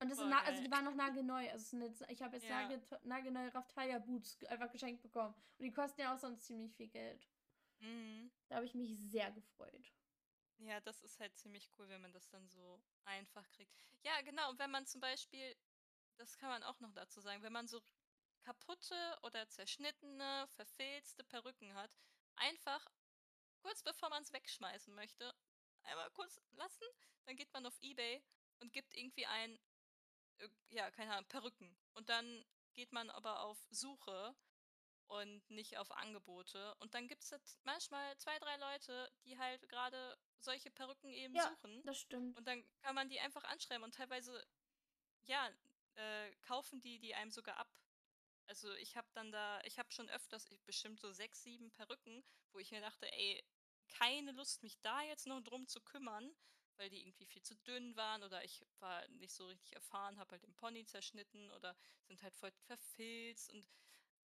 [0.00, 1.48] Und das sind, voll na, also die waren noch nagelneu.
[1.50, 2.62] Also es sind jetzt, ich habe jetzt Ja.
[2.68, 5.34] nagel, nagelneue Raftalia Boots einfach geschenkt bekommen.
[5.34, 7.26] Und die kosten ja auch sonst ziemlich viel Geld.
[7.80, 8.30] Mhm.
[8.48, 9.92] Da habe ich mich sehr gefreut.
[10.58, 13.72] Ja, das ist halt ziemlich cool, wenn man das dann so einfach kriegt.
[14.02, 14.50] Ja, genau.
[14.50, 15.56] Und wenn man zum Beispiel,
[16.16, 17.80] das kann man auch noch dazu sagen, wenn man so
[18.40, 21.96] kaputte oder zerschnittene, verfilzte Perücken hat,
[22.36, 22.86] einfach
[23.58, 25.32] kurz bevor man es wegschmeißen möchte,
[25.82, 26.86] einmal kurz lassen,
[27.24, 28.22] dann geht man auf eBay
[28.60, 29.58] und gibt irgendwie ein,
[30.38, 31.76] äh, ja, keine Ahnung, Perücken.
[31.94, 32.44] Und dann
[32.74, 34.34] geht man aber auf Suche
[35.08, 36.74] und nicht auf Angebote.
[36.76, 41.48] Und dann gibt es manchmal zwei, drei Leute, die halt gerade solche Perücken eben Ja,
[41.50, 41.82] suchen.
[41.84, 42.36] das stimmt.
[42.36, 44.46] Und dann kann man die einfach anschreiben und teilweise,
[45.24, 45.50] ja,
[45.94, 47.68] äh, kaufen die die einem sogar ab.
[48.46, 52.22] Also ich habe dann da, ich habe schon öfters, ich, bestimmt so sechs, sieben Perücken,
[52.52, 53.42] wo ich mir dachte, ey,
[53.88, 56.34] keine Lust, mich da jetzt noch drum zu kümmern,
[56.76, 60.32] weil die irgendwie viel zu dünn waren oder ich war nicht so richtig erfahren, habe
[60.32, 63.66] halt den Pony zerschnitten oder sind halt voll verfilzt und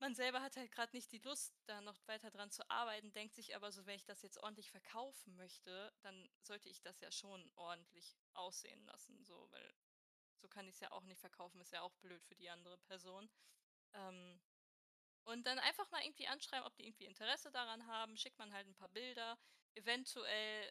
[0.01, 3.35] man selber hat halt gerade nicht die Lust, da noch weiter dran zu arbeiten, denkt
[3.35, 7.11] sich aber so, wenn ich das jetzt ordentlich verkaufen möchte, dann sollte ich das ja
[7.11, 9.75] schon ordentlich aussehen lassen, so, weil
[10.37, 12.77] so kann ich es ja auch nicht verkaufen, ist ja auch blöd für die andere
[12.79, 13.31] Person.
[13.95, 14.41] Ähm,
[15.25, 18.67] und dann einfach mal irgendwie anschreiben, ob die irgendwie Interesse daran haben, schickt man halt
[18.67, 19.39] ein paar Bilder.
[19.75, 20.71] Eventuell,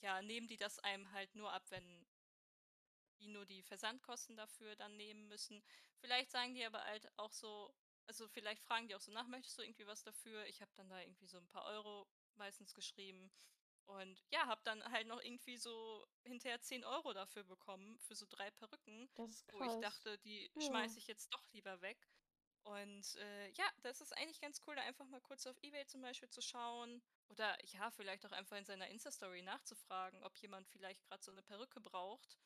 [0.00, 2.06] ja, nehmen die das einem halt nur ab, wenn
[3.18, 5.62] die nur die Versandkosten dafür dann nehmen müssen.
[5.98, 7.74] Vielleicht sagen die aber halt auch so,
[8.06, 10.46] also vielleicht fragen die auch so nach, möchtest du irgendwie was dafür?
[10.46, 13.30] Ich habe dann da irgendwie so ein paar Euro meistens geschrieben.
[13.86, 18.26] Und ja, habe dann halt noch irgendwie so hinterher 10 Euro dafür bekommen, für so
[18.28, 19.78] drei Perücken, Das ist wo ich krass.
[19.78, 20.60] dachte, die Ja.
[20.60, 22.08] schmeiße ich jetzt doch lieber weg.
[22.62, 26.02] Und äh, ja, das ist eigentlich ganz cool, da einfach mal kurz auf Ebay zum
[26.02, 27.02] Beispiel zu schauen.
[27.28, 31.42] Oder ja, vielleicht auch einfach in seiner Insta-Story nachzufragen, ob jemand vielleicht gerade so eine
[31.42, 32.38] Perücke braucht.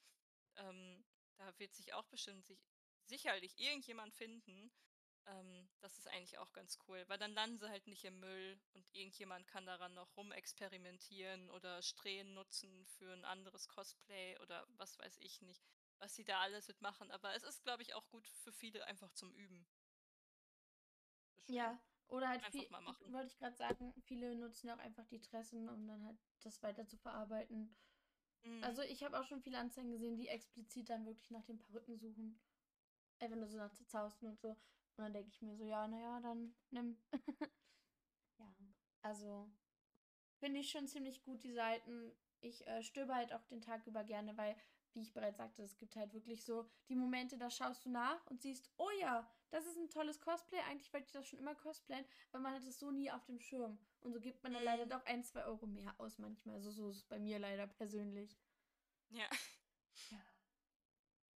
[0.56, 1.04] Ähm,
[1.36, 2.60] da wird sich auch bestimmt sich,
[3.06, 4.72] sicherlich irgendjemand finden.
[5.26, 8.60] Ähm, das ist eigentlich auch ganz cool, weil dann landen sie halt nicht im Müll
[8.74, 14.98] und irgendjemand kann daran noch rumexperimentieren oder Strähnen nutzen für ein anderes Cosplay oder was
[14.98, 15.64] weiß ich nicht,
[15.98, 17.10] was sie da alles mitmachen.
[17.10, 19.66] Aber es ist, glaube ich, auch gut für viele einfach zum Üben.
[21.46, 23.12] Ja, oder halt einfach viel, mal machen.
[23.12, 26.62] wollte ich gerade sagen, viele nutzen ja auch einfach die Tressen, um dann halt das
[26.62, 27.74] weiter zu verarbeiten.
[28.42, 28.62] Mhm.
[28.62, 31.98] Also ich habe auch schon viele Anzeigen gesehen, die explizit dann wirklich nach den Perücken
[31.98, 32.38] suchen.
[33.18, 34.56] Einfach nur so nach Zerzausten und so.
[34.96, 36.96] Und dann denke ich mir so, ja, naja, dann nimm.
[38.38, 38.54] ja,
[39.02, 39.50] also
[40.38, 42.12] finde ich schon ziemlich gut, die Seiten.
[42.40, 44.56] Ich äh, stöbe halt auch den Tag über gerne, weil,
[44.92, 48.24] wie ich bereits sagte, es gibt halt wirklich so die Momente, da schaust du nach
[48.26, 50.58] und siehst, oh ja, das ist ein tolles Cosplay.
[50.60, 53.40] Eigentlich wollte ich das schon immer cosplayen, aber man hat es so nie auf dem
[53.40, 53.78] Schirm.
[54.00, 54.90] Und so gibt man dann leider Mhm.
[54.90, 56.56] doch ein, zwei Euro mehr aus manchmal.
[56.56, 58.38] Also so ist es bei mir leider persönlich.
[60.10, 60.20] ja.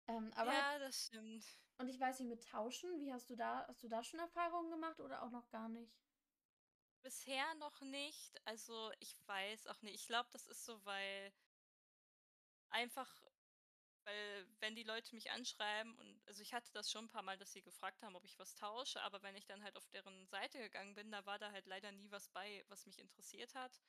[0.08, 1.46] Ähm, aber ja, das stimmt.
[1.78, 4.72] Und ich weiß nicht, mit Tauschen, wie hast du da, hast du da schon Erfahrungen
[4.72, 5.94] gemacht oder auch noch gar nicht?
[7.04, 8.36] Bisher noch nicht.
[8.46, 9.96] Also ich weiß auch nicht.
[9.96, 11.34] Ich glaube, das ist so, weil
[12.70, 13.10] einfach,
[14.06, 17.38] weil wenn die Leute mich anschreiben und also ich hatte das schon ein paar Mal,
[17.38, 20.28] dass sie gefragt haben, ob ich was tausche, aber wenn ich dann halt auf deren
[20.28, 23.82] Seite gegangen bin, da war da halt leider nie was bei, was mich interessiert hat.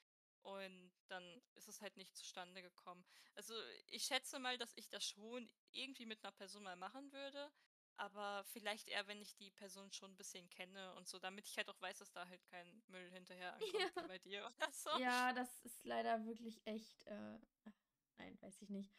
[0.42, 3.04] Und dann ist es halt nicht zustande gekommen.
[3.34, 3.54] Also
[3.88, 7.50] ich schätze mal, dass ich das schon irgendwie mit einer Person mal machen würde,
[7.96, 11.56] aber vielleicht eher, wenn ich die Person schon ein bisschen kenne und so, damit ich
[11.56, 14.02] halt auch weiß, dass da halt kein Müll hinterher ankommt, Ja.
[14.06, 14.90] bei dir oder so.
[14.98, 17.38] Ja, das ist leider wirklich echt, äh,
[18.18, 18.92] nein, weiß ich nicht.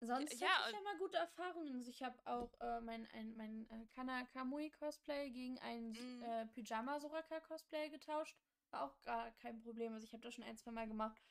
[0.00, 1.76] Sonst ja, hatte ich und- ja mal gute Erfahrungen.
[1.76, 6.22] Also ich habe auch äh, mein, ein, mein äh, Kana Kamui Cosplay gegen ein Mhm.
[6.22, 8.36] äh, Pyjama Soraka Cosplay getauscht.
[8.70, 9.94] War auch gar kein Problem.
[9.94, 11.22] Also ich habe das schon ein, zwei Mal gemacht.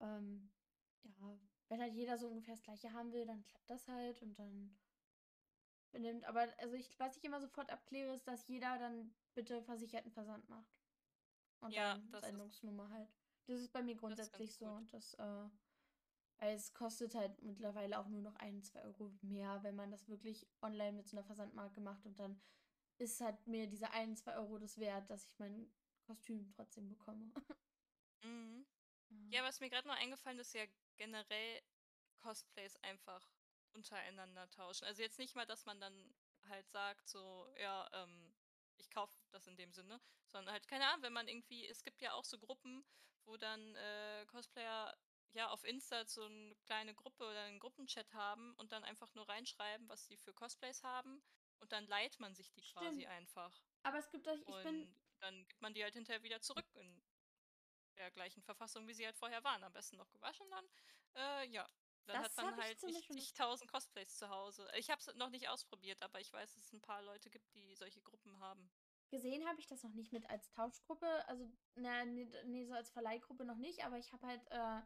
[0.00, 0.54] Ähm,
[1.02, 4.38] ja, wenn halt jeder so ungefähr das gleiche haben will, dann klappt das halt und
[4.38, 4.80] dann
[5.90, 6.24] benimmt.
[6.24, 10.48] Aber also ich, was ich immer sofort abkläre, ist, dass jeder dann bitte versicherten Versand
[10.48, 10.70] macht.
[11.60, 13.08] Und Ja, dann das ist- Sendungsnummer halt.
[13.46, 14.66] Das ist bei mir ist grundsätzlich so.
[14.66, 15.48] Und das, äh,
[16.40, 20.08] Weil es kostet halt mittlerweile auch nur noch ein, zwei Euro mehr, wenn man das
[20.08, 22.06] wirklich online mit so einer Versandmarke macht.
[22.06, 22.40] Und dann
[22.98, 25.68] ist halt mir diese ein, zwei Euro das wert, dass ich mein
[26.06, 27.32] Kostüm trotzdem bekomme.
[28.22, 28.64] Mhm.
[29.32, 30.64] Ja, was mir gerade noch eingefallen ist, ja
[30.96, 31.62] generell
[32.18, 33.26] Cosplays einfach
[33.74, 34.84] untereinander tauschen.
[34.84, 36.14] Also jetzt nicht mal, dass man dann
[36.48, 38.34] halt sagt, so, ja, ähm,
[38.76, 42.00] ich kaufe das in dem Sinne, sondern halt, keine Ahnung, wenn man irgendwie, es gibt
[42.00, 42.84] ja auch so Gruppen,
[43.24, 44.96] wo dann äh, Cosplayer
[45.32, 49.28] ja auf Insta so eine kleine Gruppe oder einen Gruppenchat haben und dann einfach nur
[49.28, 51.22] reinschreiben, was sie für Cosplays haben
[51.60, 52.82] und dann leiht man sich die Stimmt.
[52.82, 53.52] quasi einfach.
[53.82, 54.82] Aber es gibt euch, ich bin.
[54.82, 57.02] Und dann gibt man die halt hinterher wieder zurück in
[57.96, 59.62] der gleichen Verfassung, wie sie halt vorher waren.
[59.64, 60.64] Am besten noch gewaschen dann.
[61.14, 61.68] Äh, ja.
[62.08, 64.66] Dann Das hat man halt nicht zigtausend Cosplays zu Hause.
[64.76, 67.54] Ich habe es noch nicht ausprobiert, aber ich weiß, dass es ein paar Leute gibt,
[67.54, 68.70] die solche Gruppen haben.
[69.10, 72.90] Gesehen habe ich das noch nicht mit als Tauschgruppe, also na, nee, nee, so als
[72.90, 74.82] Verleihgruppe noch nicht, aber ich habe halt, äh,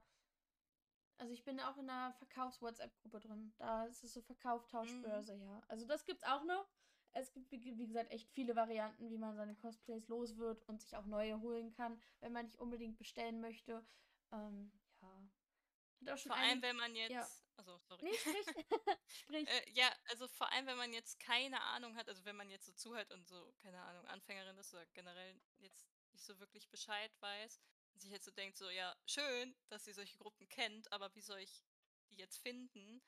[1.19, 3.55] also ich bin auch in einer Verkaufs-WhatsApp-Gruppe drin.
[3.59, 5.63] Da ist es so Verkauf, Tauschbörse, ja.
[5.69, 6.69] Also das gibt's auch noch.
[7.13, 10.81] Es gibt, wie, wie gesagt, echt viele Varianten, wie man seine Cosplays los wird und
[10.81, 13.85] sich auch neue holen kann, wenn man nicht unbedingt bestellen möchte.
[14.33, 15.09] Ähm, ja.
[15.09, 17.13] Hat auch schon Vor allem, wenn man jetzt.
[17.13, 17.29] ja.
[17.57, 18.05] Also, sorry.
[18.05, 18.47] Nee, sprich.
[19.23, 19.49] sprich.
[19.49, 22.67] Äh, ja, also vor allem, wenn man jetzt keine Ahnung hat, also wenn man jetzt
[22.67, 27.13] so zuhört und so, keine Ahnung, Anfängerin ist oder generell jetzt nicht so wirklich Bescheid
[27.21, 27.61] weiß
[27.93, 31.21] und sich jetzt so denkt, so, ja, schön, dass ihr solche Gruppen kennt, aber wie
[31.21, 31.65] soll ich
[32.11, 33.03] die jetzt finden?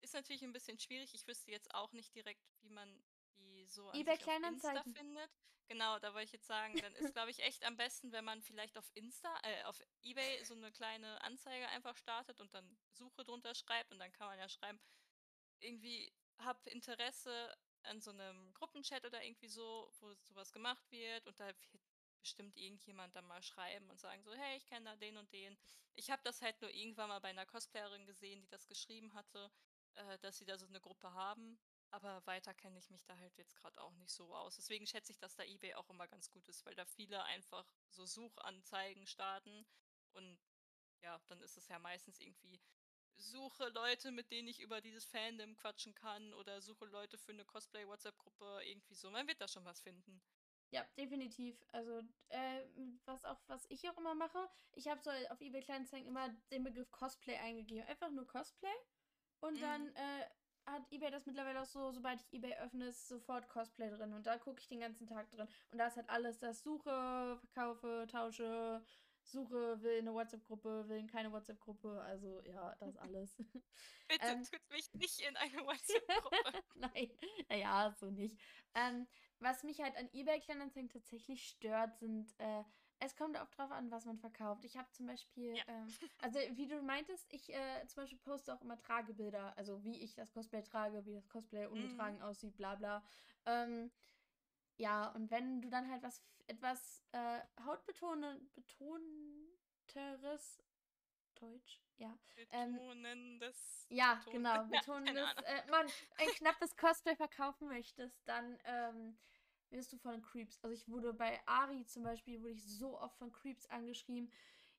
[0.00, 1.12] Ist natürlich ein bisschen schwierig.
[1.14, 3.02] Ich wüsste jetzt auch nicht direkt, wie man
[3.68, 4.94] so an eBay sich auf Insta Kleinanzeigen.
[4.94, 5.30] findet.
[5.68, 8.42] Genau, da wollte ich jetzt sagen, dann ist, glaube ich, echt am besten, wenn man
[8.42, 13.22] vielleicht auf Insta, äh, auf eBay so eine kleine Anzeige einfach startet und dann Suche
[13.24, 14.80] drunter schreibt und dann kann man ja schreiben,
[15.60, 21.38] irgendwie hab Interesse an so einem Gruppenchat oder irgendwie so, wo sowas gemacht wird und
[21.38, 21.58] da wird
[22.20, 25.56] bestimmt irgendjemand dann mal schreiben und sagen so, hey, ich kenne da den und den.
[25.94, 29.50] Ich habe das halt nur irgendwann mal bei einer Cosplayerin gesehen, die das geschrieben hatte,
[29.94, 31.58] äh, dass sie da so eine Gruppe haben.
[31.90, 34.56] Aber weiter kenne ich mich da halt jetzt gerade auch nicht so aus.
[34.56, 37.66] Deswegen schätze ich, dass da eBay auch immer ganz gut ist, weil da viele einfach
[37.88, 39.66] so Suchanzeigen starten
[40.12, 40.38] und
[41.02, 42.60] ja, dann ist es ja meistens irgendwie
[43.16, 47.44] suche Leute, mit denen ich über dieses Fandom quatschen kann oder suche Leute für eine
[47.44, 49.10] Cosplay-WhatsApp-Gruppe, irgendwie so.
[49.10, 50.22] Man wird da schon was finden.
[50.70, 51.56] Ja, definitiv.
[51.72, 52.64] Also, äh,
[53.06, 54.38] was auch, was ich auch immer mache,
[54.72, 57.86] ich habe so auf eBay Kleinanzeigen immer den Begriff Cosplay eingegeben.
[57.88, 58.74] Einfach nur Cosplay.
[59.40, 59.60] Und Mhm.
[59.60, 60.26] dann äh,
[60.72, 64.12] hat eBay das mittlerweile auch so, sobald ich eBay öffne, ist sofort Cosplay drin.
[64.12, 65.48] Und da gucke ich den ganzen Tag drin.
[65.70, 68.82] Und da ist halt alles, das Suche, Verkaufe, Tausche,
[69.22, 72.00] Suche, will eine WhatsApp-Gruppe, will keine WhatsApp-Gruppe.
[72.02, 73.36] Also, ja, das alles.
[74.08, 74.42] Bitte Ähm.
[74.44, 76.62] tut mich nicht in eine WhatsApp-Gruppe.
[76.74, 77.10] Nein,
[77.48, 78.38] naja, so nicht.
[78.74, 79.06] Ähm,
[79.40, 82.64] was mich halt an eBay Kleinanzeigen tatsächlich stört, sind, äh,
[83.00, 84.64] es kommt auch drauf an, was man verkauft.
[84.64, 85.62] Ich habe zum Beispiel, Ja.
[85.68, 85.86] ähm,
[86.22, 90.14] also wie du meintest, ich äh, zum Beispiel poste auch immer Tragebilder, also wie ich
[90.14, 93.02] das Cosplay trage, wie das Cosplay ungetragen aussieht, bla bla.
[93.46, 93.90] Ähm,
[94.76, 100.62] ja, und wenn du dann halt was etwas äh, hautbetonenteres
[101.34, 102.16] Deutsch, ja,
[102.50, 103.86] Ähm, Betonendes.
[103.90, 104.64] ja, Beton- genau.
[104.72, 105.44] Ja, Betonendes, keine Ahnung.
[105.44, 109.18] äh, man ein knappes Cosplay verkaufen möchtest, dann ähm,
[109.70, 110.58] wirst du von Creeps.
[110.62, 114.30] Also ich wurde bei Ari zum Beispiel, wurde ich so oft von Creeps angeschrieben.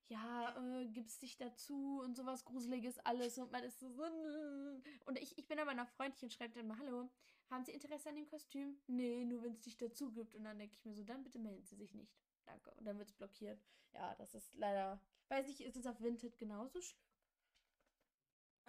[0.07, 3.87] Ja, äh, gibst dich dazu und sowas Gruseliges alles und man ist so,
[5.05, 7.11] und ich, ich bin aber noch freundlich und schreibe dann mal, hallo,
[7.49, 8.79] haben Sie Interesse an dem Kostüm?
[8.87, 10.35] Nee, nur wenn es dich dazu gibt.
[10.35, 12.15] Und dann denke ich mir so, dann bitte melden Sie sich nicht.
[12.45, 12.71] Danke.
[12.75, 13.59] Und dann wird es blockiert.
[13.93, 17.08] Ja, das ist leider, weiß nicht, ist es auf Vinted genauso schlimm?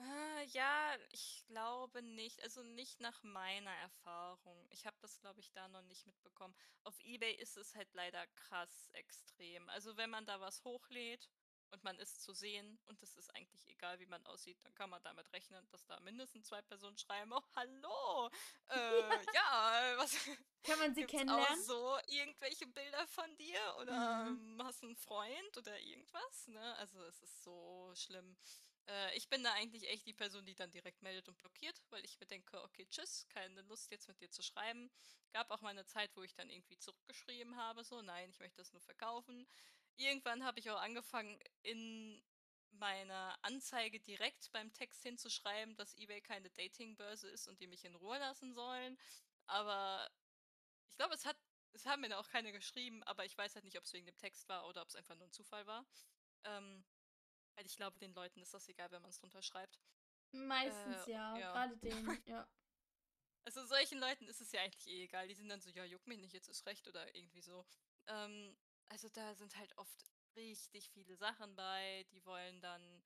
[0.02, 2.40] Ah, ja, ich glaube nicht.
[2.42, 4.66] Also nicht nach meiner Erfahrung.
[4.70, 6.54] Ich habe das, glaube ich, da noch nicht mitbekommen.
[6.84, 9.68] Auf eBay ist es halt leider krass extrem.
[9.68, 11.28] Also wenn man da was hochlädt
[11.70, 14.88] und man ist zu sehen und es ist eigentlich egal, wie man aussieht, dann kann
[14.90, 18.30] man damit rechnen, dass da mindestens zwei Personen schreiben, oh, hallo,
[18.68, 20.16] äh, ja, was
[20.62, 21.62] Kann man sie gibt's auch kennenlernen?
[21.62, 24.58] so irgendwelche Bilder von dir oder Mhm.
[24.58, 26.74] ähm, hast einen Freund oder irgendwas, ne?
[26.76, 28.36] Also es ist so schlimm.
[28.90, 32.05] Äh, ich bin da eigentlich echt die Person, die dann direkt meldet und blockiert, weil
[32.05, 34.90] ich mir denke, okay, tschüss, keine Lust jetzt mit dir zu schreiben.
[35.33, 38.59] Gab auch mal eine Zeit, wo ich dann irgendwie zurückgeschrieben habe, so, nein, ich möchte
[38.59, 39.46] das nur verkaufen.
[39.96, 42.22] Irgendwann habe ich auch angefangen, in
[42.72, 47.94] meiner Anzeige direkt beim Text hinzuschreiben, dass eBay keine Datingbörse ist und die mich in
[47.94, 48.98] Ruhe lassen sollen.
[49.46, 50.09] Aber
[50.88, 51.37] ich glaube, es hat,
[51.72, 54.07] es haben mir da auch keine geschrieben, aber ich weiß halt nicht, ob es wegen
[54.07, 55.85] dem Text war oder ob es einfach nur ein Zufall war.
[56.44, 56.85] Ähm,
[57.60, 59.78] weil ich glaube, den Leuten ist das egal, wenn man es drunter schreibt.
[60.32, 61.52] Meistens Äh, ja, ja.
[61.52, 62.48] gerade denen, ja.
[63.44, 65.28] Also solchen Leuten ist es ja eigentlich eh egal.
[65.28, 67.66] Die sind dann so, ja, juck mich nicht, jetzt ist recht oder irgendwie so.
[68.06, 68.56] Ähm,
[68.88, 72.06] also da sind halt oft richtig viele Sachen bei.
[72.12, 73.04] Die wollen dann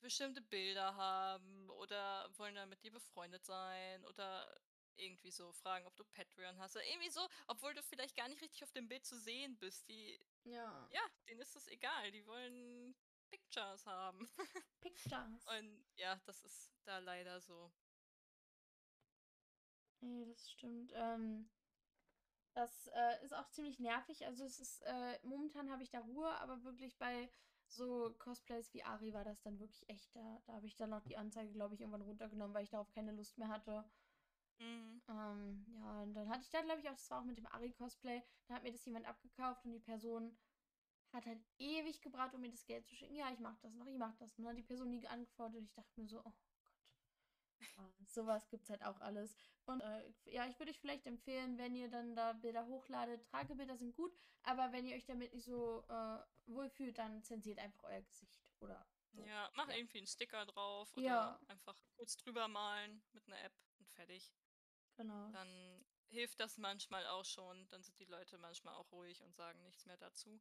[0.00, 4.58] bestimmte Bilder haben oder wollen dann mit dir befreundet sein oder
[4.96, 8.40] irgendwie so fragen, ob du Patreon hast oder irgendwie so, obwohl du vielleicht gar nicht
[8.40, 9.86] richtig auf dem Bild zu sehen bist.
[9.88, 12.10] Die, Ja, ja, denen ist es egal.
[12.12, 12.94] Die wollen
[13.28, 14.28] Pictures haben.
[14.80, 15.44] Pictures.
[15.58, 17.72] Und ja, das ist da leider so.
[20.00, 20.92] Nee, das stimmt.
[20.94, 21.48] Ähm,
[22.54, 24.24] das äh, ist auch ziemlich nervig.
[24.26, 27.30] Also es ist, äh, momentan habe ich da Ruhe, aber wirklich bei
[27.68, 30.14] so Cosplays wie Ari war das dann wirklich echt.
[30.14, 32.90] Da, da habe ich dann auch die Anzeige, glaube ich, irgendwann runtergenommen, weil ich darauf
[32.92, 33.84] keine Lust mehr hatte.
[34.58, 35.02] Mhm.
[35.08, 37.46] Ähm, ja, und dann hatte ich da, glaube ich, auch, das war auch mit dem
[37.46, 40.36] Ari-Cosplay, da hat mir das jemand abgekauft und die Person
[41.12, 43.14] hat halt ewig gebraucht, um mir das Geld zu schicken.
[43.16, 44.32] Ja, ich mach das noch, ich mach das.
[44.36, 45.62] Und dann hat die Person nie geantwortet.
[45.64, 46.36] Ich dachte mir so, oh Gott.
[48.04, 49.36] Sowas gibt's halt auch alles.
[49.64, 53.76] Und äh, ja, ich würde euch vielleicht empfehlen, wenn ihr dann da Bilder hochladet, Tragebilder
[53.76, 58.02] sind gut, aber wenn ihr euch damit nicht so äh, wohlfühlt, dann zensiert einfach euer
[58.02, 59.22] Gesicht oder so.
[59.24, 59.76] Ja, mach Ja.
[59.76, 61.40] irgendwie einen Sticker drauf oder Ja.
[61.48, 64.32] einfach kurz drüber malen mit einer App und fertig.
[64.96, 65.30] Genau.
[65.32, 67.66] Dann hilft das manchmal auch schon.
[67.68, 70.40] Dann sind die Leute manchmal auch ruhig und sagen nichts mehr dazu.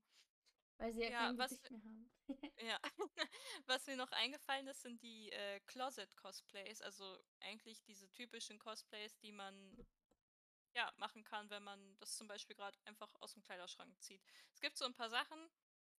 [0.78, 2.12] Weil sie ja, Ja, kein was Gesicht mehr haben.
[2.60, 2.80] Ja,
[3.68, 6.82] was mir noch eingefallen ist, sind die äh, Closet-Cosplays.
[6.82, 9.78] Also eigentlich diese typischen Cosplays, die man
[10.76, 14.24] ja machen kann, wenn man das zum Beispiel gerade einfach aus dem Kleiderschrank zieht.
[14.54, 15.50] Es gibt so ein paar Sachen.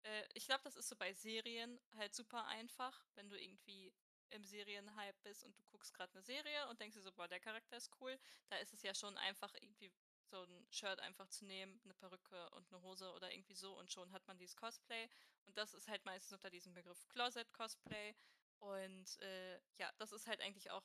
[0.03, 3.93] Äh, ich glaube, das ist so bei Serien halt super einfach, wenn du irgendwie
[4.31, 7.41] im Serienhype bist und du guckst gerade eine Serie und denkst dir so, boah, der
[7.41, 8.19] Charakter ist cool.
[8.49, 9.93] Da ist es ja schon einfach irgendwie
[10.27, 13.91] so ein Shirt einfach zu nehmen, eine Perücke und eine Hose oder irgendwie so und
[13.91, 15.09] schon hat man dieses Cosplay.
[15.45, 18.15] Und das ist halt meistens unter diesem Begriff Closet Cosplay.
[18.59, 20.85] Und äh, ja, das ist halt eigentlich auch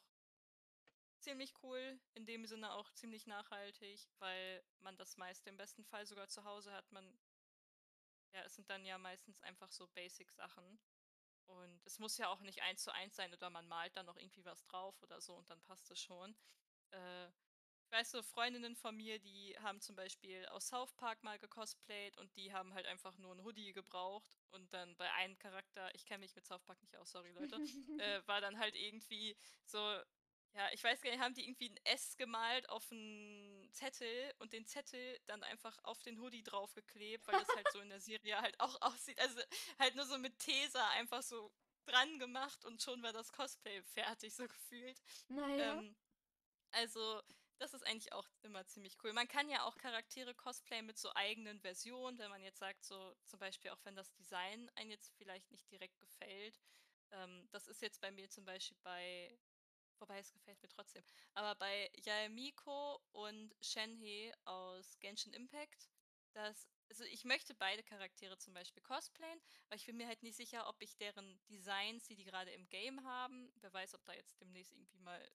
[1.19, 6.05] ziemlich cool, in dem Sinne auch ziemlich nachhaltig, weil man das meiste im besten Fall
[6.05, 6.91] sogar zu Hause hat.
[6.91, 7.17] Man,
[8.33, 10.79] ja, es sind dann ja meistens einfach so Basic-Sachen.
[11.47, 14.17] Und es muss ja auch nicht eins zu eins sein oder man malt dann noch
[14.17, 16.35] irgendwie was drauf oder so und dann passt es schon.
[16.91, 17.27] Äh,
[17.91, 22.17] ich weiß so, Freundinnen von mir, die haben zum Beispiel aus South Park mal gecosplayt
[22.17, 26.05] und die haben halt einfach nur ein Hoodie gebraucht und dann bei einem Charakter, ich
[26.05, 27.57] kenne mich mit South Park nicht aus, sorry Leute,
[27.97, 29.77] äh, war dann halt irgendwie so,
[30.53, 34.53] ja, ich weiß gar nicht, haben die irgendwie ein S gemalt auf einen Zettel und
[34.53, 38.39] den Zettel dann einfach auf den Hoodie draufgeklebt, weil das halt so in der Serie
[38.39, 39.19] halt auch aussieht.
[39.19, 39.41] Also
[39.79, 41.51] halt nur so mit Tesa einfach so
[41.83, 45.01] dran gemacht und schon war das Cosplay fertig, so gefühlt.
[45.27, 45.79] naja.
[45.79, 45.93] Ähm,
[46.73, 47.21] also,
[47.61, 49.13] das ist eigentlich auch immer ziemlich cool.
[49.13, 53.15] Man kann ja auch Charaktere cosplayen mit so eigenen Versionen, wenn man jetzt sagt, so
[53.23, 56.59] zum Beispiel auch wenn das Design einem jetzt vielleicht nicht direkt gefällt.
[57.11, 59.37] Ähm, das ist jetzt bei mir zum Beispiel bei,
[59.99, 61.03] wobei es gefällt mir trotzdem,
[61.35, 65.91] aber bei Yaemiko und Shenhe aus Genshin Impact,
[66.33, 70.35] das, also ich möchte beide Charaktere zum Beispiel cosplayen, aber ich bin mir halt nicht
[70.35, 74.13] sicher, ob ich deren Designs, die die gerade im Game haben, wer weiß, ob da
[74.13, 75.31] jetzt demnächst irgendwie mal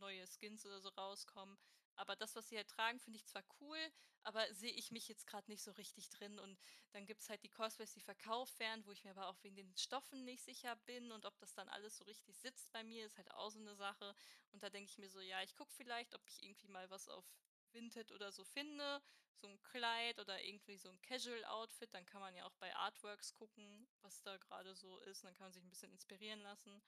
[0.00, 1.56] neue Skins oder so rauskommen.
[1.96, 3.78] Aber das, was sie halt tragen, finde ich zwar cool,
[4.22, 6.38] aber sehe ich mich jetzt gerade nicht so richtig drin.
[6.38, 6.58] Und
[6.92, 9.56] dann gibt es halt die Cosplays, die verkauft werden, wo ich mir aber auch wegen
[9.56, 13.04] den Stoffen nicht sicher bin und ob das dann alles so richtig sitzt bei mir,
[13.04, 14.14] ist halt auch so eine Sache.
[14.52, 17.08] Und da denke ich mir so, ja, ich gucke vielleicht, ob ich irgendwie mal was
[17.08, 17.24] auf
[17.72, 19.02] Vinted oder so finde,
[19.34, 21.92] so ein Kleid oder irgendwie so ein Casual-Outfit.
[21.92, 25.22] Dann kann man ja auch bei Artworks gucken, was da gerade so ist.
[25.22, 26.82] Und dann kann man sich ein bisschen inspirieren lassen.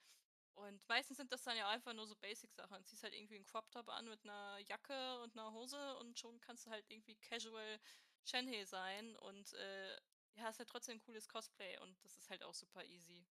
[0.53, 2.77] Und meistens sind das dann ja einfach nur so Basic-Sachen.
[2.77, 6.39] Du ziehst halt irgendwie einen Crop-Top an mit einer Jacke und einer Hose und schon
[6.41, 7.79] kannst du halt irgendwie casual
[8.23, 9.97] Shenhe sein und äh,
[10.35, 13.25] ja, ist halt trotzdem ein cooles Cosplay und das ist halt auch super easy.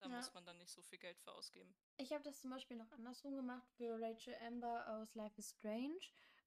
[0.00, 0.16] Da Ja.
[0.16, 1.74] muss man dann nicht so viel Geld für ausgeben.
[1.98, 5.98] Ich habe das zum Beispiel noch andersrum gemacht für Rachel Amber aus Life is Strange.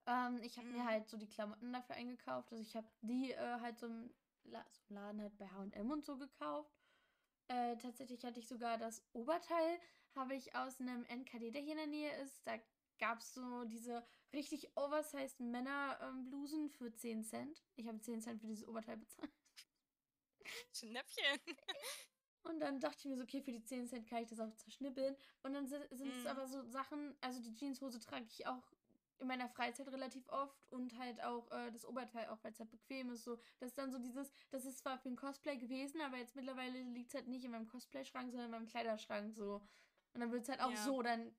[0.05, 0.87] Ähm, ich habe mir Mhm.
[0.87, 2.51] halt so die Klamotten dafür eingekauft.
[2.51, 5.91] Also ich habe die äh, halt so im, La so im Laden halt bei H&M
[5.91, 6.78] und so gekauft.
[7.49, 9.79] Äh, tatsächlich hatte ich sogar das Oberteil,
[10.15, 12.45] habe ich aus einem NKD, der hier in der Nähe ist.
[12.45, 12.57] Da
[12.99, 17.63] gab es so diese richtig oversized Männerblusen für 10 Cent.
[17.75, 19.31] Ich habe 10 Cent für dieses Oberteil bezahlt.
[20.73, 21.39] Schnäppchen.
[22.43, 24.53] Und dann dachte ich mir so, okay, für die 10 Cent kann ich das auch
[24.55, 25.15] zerschnippeln.
[25.43, 26.27] Und dann si- sind es Mhm.
[26.27, 28.71] aber so Sachen, also die Jeanshose trage ich auch
[29.19, 32.71] in meiner Freizeit relativ oft und halt auch äh, das Oberteil auch, weil es halt
[32.71, 33.23] bequem ist.
[33.23, 36.35] So, das ist dann so dieses, das ist zwar für ein Cosplay gewesen, aber jetzt
[36.35, 39.55] mittlerweile liegt es halt nicht in meinem Cosplay-Schrank, sondern in meinem Kleiderschrank so.
[40.13, 40.85] Und dann wird es halt auch Ja.
[40.85, 41.35] so dann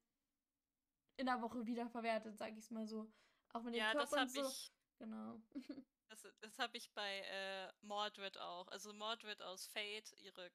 [1.16, 3.12] in der Woche wiederverwertet, sag ich es mal so.
[3.52, 4.48] Auch mit dem Ja, Top das und so.
[4.48, 5.40] ich, Genau.
[6.10, 8.68] das, das habe ich bei äh, Mordred auch.
[8.68, 10.50] Also Mordred aus Fate, ihre,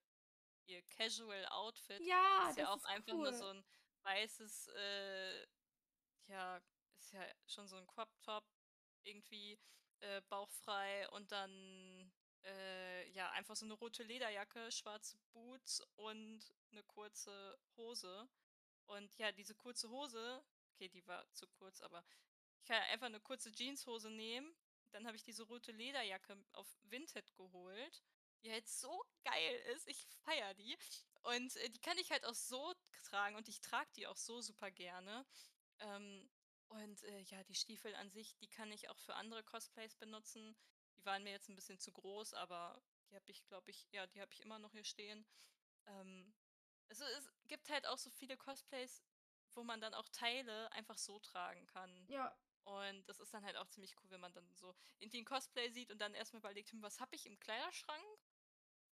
[0.68, 3.24] ihr Casual Outfit Ja, ist ja auch ist einfach cool.
[3.24, 3.64] nur so ein
[4.04, 5.46] weißes, äh,
[6.28, 6.62] ja,
[7.06, 8.46] ist ja schon so ein Crop Top
[9.04, 9.60] irgendwie
[10.00, 16.84] äh, bauchfrei und dann äh, ja, einfach so 'ne rote Lederjacke, schwarze Boots und 'ne
[16.84, 18.30] kurze Hose.
[18.88, 20.46] Und ja, diese kurze Hose
[20.76, 22.06] okay, die war zu kurz, aber
[22.60, 24.56] ich kann einfach 'ne kurze Jeanshose nehmen.
[24.92, 28.04] Dann habe ich diese rote Lederjacke auf Vinted geholt,
[28.44, 29.88] die halt so geil ist.
[29.88, 30.78] Ich feiere die.
[31.24, 34.42] Und, äh, die kann ich halt auch so tragen und ich trage die auch so
[34.42, 35.26] super gerne.
[35.80, 36.30] Ähm,
[36.76, 40.56] und, äh, ja, die Stiefel an sich, die kann ich auch für andere Cosplays benutzen.
[40.98, 44.08] Die waren mir jetzt 'n bisschen zu groß, aber die habe ich, glaube ich ja,
[44.08, 45.26] die habe ich immer noch hier stehen.
[45.88, 46.36] Ähm,
[46.90, 49.04] also, es gibt halt auch so viele Cosplays,
[49.56, 52.10] wo man dann auch Teile einfach so tragen kann.
[52.10, 52.36] Ja.
[52.66, 55.70] Und das ist dann halt auch ziemlich cool, wenn man dann so irgendwie 'n Cosplay
[55.72, 58.06] sieht und dann erst mal überlegt: „Hm, was habe ich im Kleiderschrank,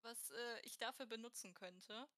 [0.03, 2.09] was, äh, ich dafür benutzen könnte?“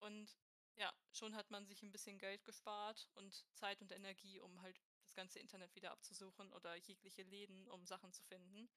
[0.00, 0.38] Und
[0.76, 4.80] ja, schon hat man sich 'n bisschen Geld gespart und Zeit und Energie, um halt
[5.12, 8.70] das ganze Internet wieder abzusuchen oder jegliche Läden, um Sachen zu finden.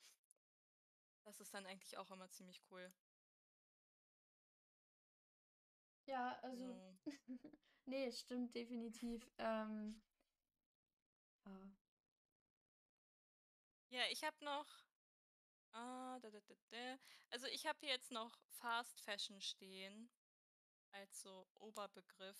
[1.24, 2.92] Das ist dann eigentlich auch immer ziemlich cool.
[6.06, 6.98] Ja, also Genau.
[7.86, 9.32] ne, stimmt definitiv.
[9.38, 10.02] Ähm
[11.46, 11.70] ja.
[13.92, 14.68] Ja, ich habe noch
[15.72, 20.10] ah, da da da da also, ich habe hier jetzt noch Fast Fashion stehen
[20.92, 22.38] als so Oberbegriff.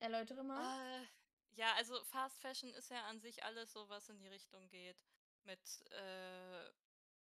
[0.00, 1.02] Erläutere mal.
[1.02, 1.06] Äh,
[1.54, 5.02] ja, also, Fast Fashion ist ja an sich alles so, was in die Richtung geht
[5.44, 6.70] mit, äh,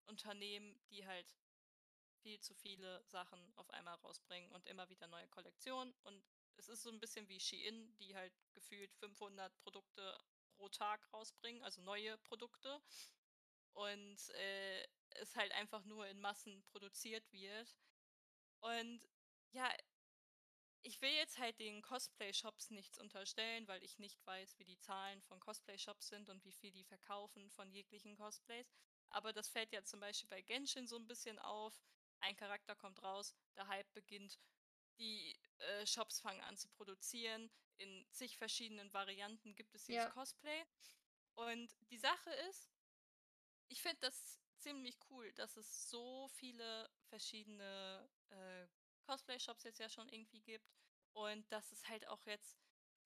[0.06, 1.36] Unternehmen, die halt
[2.22, 5.94] viel zu viele Sachen auf einmal rausbringen und immer wieder neue Kollektionen.
[6.04, 6.24] Und
[6.56, 10.18] es ist so 'n bisschen wie Shein, die halt gefühlt 500 Produkte
[10.56, 12.80] pro Tag rausbringen, also, neue Produkte.
[13.74, 17.78] Und, äh, es halt einfach nur in Massen produziert wird.
[18.60, 19.02] Und
[19.52, 19.70] ja
[20.82, 25.22] ich will jetzt halt den Cosplay-Shops nichts unterstellen, weil ich nicht weiß, wie die Zahlen
[25.22, 28.70] von Cosplay-Shops sind und wie viel die verkaufen von jeglichen Cosplays.
[29.10, 31.80] Aber das fällt ja zum Beispiel bei Genshin so 'n bisschen auf.
[32.20, 34.38] Ein Charakter kommt raus, der Hype beginnt,
[34.98, 37.50] die, äh, Shops fangen an zu produzieren.
[37.76, 40.10] In zig verschiedenen Varianten gibt es dieses Ja.
[40.10, 40.64] Cosplay.
[41.34, 42.66] Und die Sache ist
[43.70, 48.66] ich finde das ziemlich cool, dass es so viele verschiedene, äh,
[49.08, 50.68] Cosplay-Shops jetzt ja schon irgendwie gibt
[51.14, 52.58] und dass es halt auch jetzt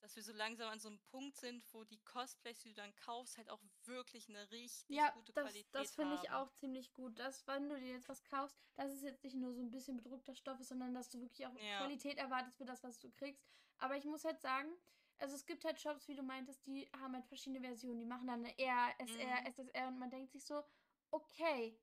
[0.03, 2.95] dass wir so langsam an so 'nem Punkt sind, wo die Cosplays, die du dann
[2.97, 6.31] kaufst, halt auch wirklich 'ne richtig Ja, gute das das Qualität finde ich haben.
[6.31, 9.53] auch ziemlich gut, dass, wenn du dir jetzt was kaufst, dass es jetzt nicht nur
[9.55, 11.73] so 'n bisschen bedruckter Stoff ist, sondern dass du wirklich auch Ja.
[11.77, 13.43] Qualität erwartest für das, was du kriegst.
[13.79, 14.71] Aber ich muss halt sagen,
[15.19, 18.01] also, es gibt halt Shops, wie du meintest, die haben halt verschiedene Versionen.
[18.01, 19.47] Die machen dann 'ne R, SR, Mhm.
[19.47, 20.65] SSR und man denkt sich so:
[21.11, 21.81] „Okay,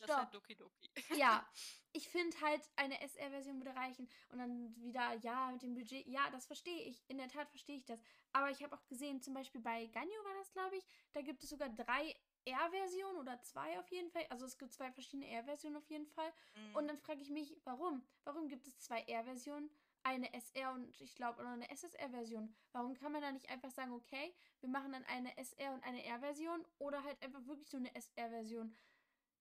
[0.00, 0.90] Das ist halt stopp.“ Loki Doki.
[1.10, 1.46] Ja,
[1.92, 4.08] ich finde halt, eine SR-Version würde reichen.
[4.30, 7.04] Und dann wieder: „Ja, mit dem Budget.“ Ja, das verstehe ich.
[7.08, 8.02] In der Tat verstehe ich das.
[8.32, 11.44] Aber ich habe auch gesehen, zum Beispiel bei Ganyu war das, glaube ich, da gibt
[11.44, 12.14] es sogar 3
[12.44, 14.26] R-Versionen oder 2 auf jeden Fall.
[14.30, 16.32] Also, es gibt 2 verschiedene R-Versionen auf jeden Fall.
[16.72, 16.88] Und Mhm.
[16.88, 18.06] dann frage ich mich: „Warum?
[18.24, 19.70] Warum gibt es 2 R-Versionen,
[20.02, 23.92] eine SR und ich glaube oder 'ne SSR-Version?“ Warum kann man da nicht einfach sagen:
[23.92, 27.94] „Okay, wir machen dann eine SR und eine R-Version“ oder halt einfach wirklich nur 'ne
[27.94, 28.76] SR-Version?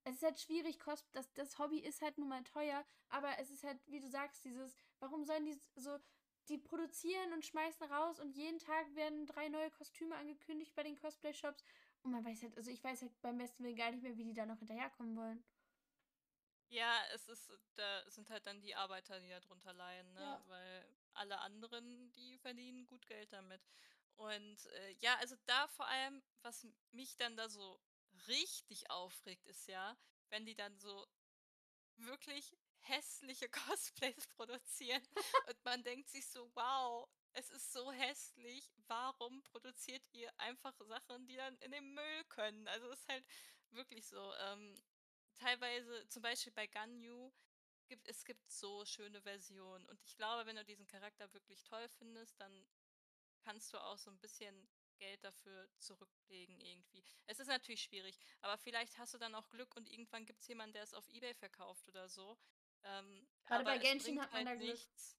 [0.03, 3.49] Es ist halt schwierig, Cos das das Hobby ist halt nun mal teuer, aber es
[3.51, 5.99] ist halt, wie du sagst, dieses warum sollen die so
[6.49, 10.95] die produzieren und schmeißen raus und jeden Tag werden 3 neue Kostüme angekündigt bei den
[10.95, 11.63] Cosplay-Shops.
[12.03, 14.23] Und man weiß halt also, ich weiß halt beim besten Willen gar nicht mehr, wie
[14.23, 15.43] die da noch hinterherkommen wollen.
[16.69, 20.21] Ja, es ist da sind halt dann die Arbeiter, die da drunter leiden, ne?
[20.21, 20.43] Ja.
[20.47, 23.61] Weil alle anderen, die verdienen gut Geld damit.
[24.15, 27.79] Und, äh, ja, also, da vor allem, was mich dann da so
[28.27, 29.97] richtig aufregt, ist ja,
[30.29, 31.07] wenn die dann so
[31.97, 35.01] wirklich hässliche Cosplays produzieren
[35.47, 38.71] und man denkt sich so: „Wow, es ist so hässlich.
[38.87, 43.25] Warum produziert ihr einfach Sachen, die dann in den Müll können?“ Also, ist halt
[43.71, 44.33] wirklich so.
[44.35, 44.81] Ähm,
[45.35, 47.31] teilweise zum Beispiel bei Ganyu
[47.89, 51.87] gibt es gibt so schöne Versionen und ich glaube, wenn du diesen Charakter wirklich toll
[51.89, 52.67] findest, dann
[53.43, 54.69] kannst du auch so 'n bisschen
[55.01, 57.03] Geld dafür zurücklegen irgendwie.
[57.25, 60.73] Es ist natürlich schwierig, aber vielleicht hast du dann auch Glück und irgendwann gibt's jemanden,
[60.73, 62.37] der es auf eBay verkauft oder so.
[62.83, 64.75] Ähm, Grade bei es Genshin hat man halt da Glück.
[64.75, 65.17] nichts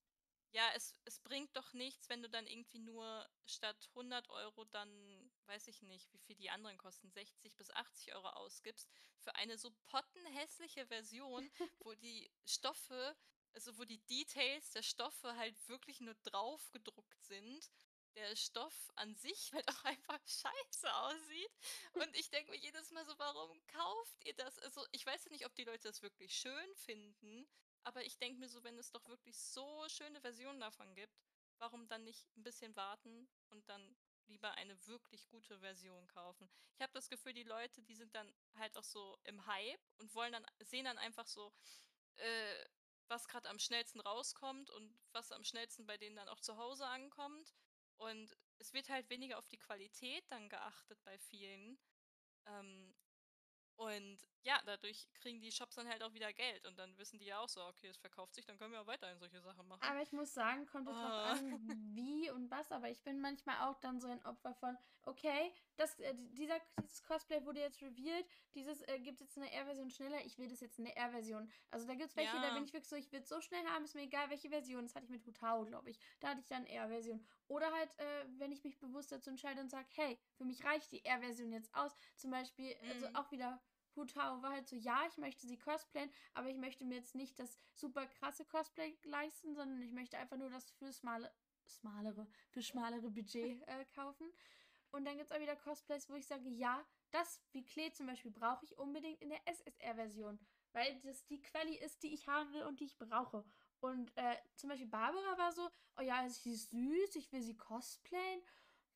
[0.53, 5.31] ja, es es bringt doch nichts, wenn du dann irgendwie nur statt 100 € dann,
[5.47, 9.57] weiß ich nicht, wie viel die anderen kosten, 60 bis 80 € ausgibst für eine
[9.57, 13.15] so pottenhässliche Version, wo die Stoffe
[13.55, 17.69] also, wo die Details der Stoffe halt wirklich nur drauf gedruckt sind.
[18.15, 21.51] Der Stoff an sich halt auch einfach scheiße aussieht.
[21.93, 25.31] Und ich denke mir jedes Mal so: „Warum kauft ihr das?“ Also, ich weiß ja
[25.31, 27.47] nicht, ob die Leute das wirklich schön finden,
[27.83, 31.13] aber ich denke mir so, wenn es doch wirklich so schöne Versionen davon gibt,
[31.57, 33.95] warum dann nicht 'n bisschen warten und dann
[34.27, 36.49] lieber eine wirklich gute Version kaufen.
[36.75, 40.13] Ich habe das Gefühl, die Leute, die sind dann halt auch so im Hype und
[40.15, 41.51] wollen dann sehen dann einfach so,
[42.17, 42.65] äh,
[43.07, 46.87] was gerade am schnellsten rauskommt und was am schnellsten bei denen dann auch zu Hause
[46.87, 47.53] ankommt.
[48.03, 51.77] Und es wird halt weniger auf die Qualität dann geachtet bei vielen.
[52.45, 52.93] Ähm,
[53.77, 57.25] und ja, dadurch kriegen die Shops dann halt auch wieder Geld und dann wissen die
[57.25, 59.81] ja auch so, okay, es verkauft sich, dann können wir auch weiterhin solche Sachen machen.
[59.81, 61.33] Aber ich muss sagen, kommt es drauf Ah.
[61.37, 61.59] an,
[61.93, 65.99] wie und was, aber ich bin manchmal auch dann so ein Opfer von, okay, das,
[65.99, 70.37] äh, dieser, dieses Cosplay wurde jetzt revealed, dieses äh, gibt jetzt eine R-Version schneller, ich
[70.37, 71.51] will das jetzt in der R-Version.
[71.69, 72.53] Also da gibt es welche, da Ja.
[72.53, 74.83] bin ich wirklich so, ich will es so schnell haben, ist mir egal, welche Version.
[74.85, 75.99] Das hatte ich mit Hutao, glaube ich.
[76.21, 77.25] Da hatte ich dann R-Version.
[77.47, 80.91] Oder halt, äh, wenn ich mich bewusst dazu entscheide und sage, hey, für mich reicht
[80.93, 81.93] die R-Version jetzt aus.
[82.15, 83.13] Zum Beispiel, also Mhm.
[83.13, 83.61] auch wieder
[83.95, 87.37] Hutao war halt so, ja, ich möchte sie cosplayen, aber ich möchte mir jetzt nicht
[87.39, 91.31] das super krasse Cosplay leisten, sondern ich möchte einfach nur das für smale,
[91.67, 94.31] smalere, für schmalere Budget äh, kaufen.
[94.91, 98.07] Und dann gibt es auch wieder Cosplays, wo ich sage, ja, das wie Klee zum
[98.07, 100.39] Beispiel brauche ich unbedingt in der SSR-Version,
[100.71, 103.43] weil das die Quali ist, die ich haben will und die ich brauche.
[103.79, 105.67] Und äh, zum Beispiel Barbara war so,
[105.97, 108.41] oh ja, sie ist süß, ich will sie cosplayen.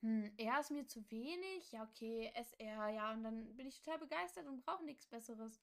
[0.01, 1.71] Hm, R ist mir zu wenig.
[1.71, 5.61] Ja, okay, SR, ja, und dann bin ich total begeistert und brauche nichts Besseres.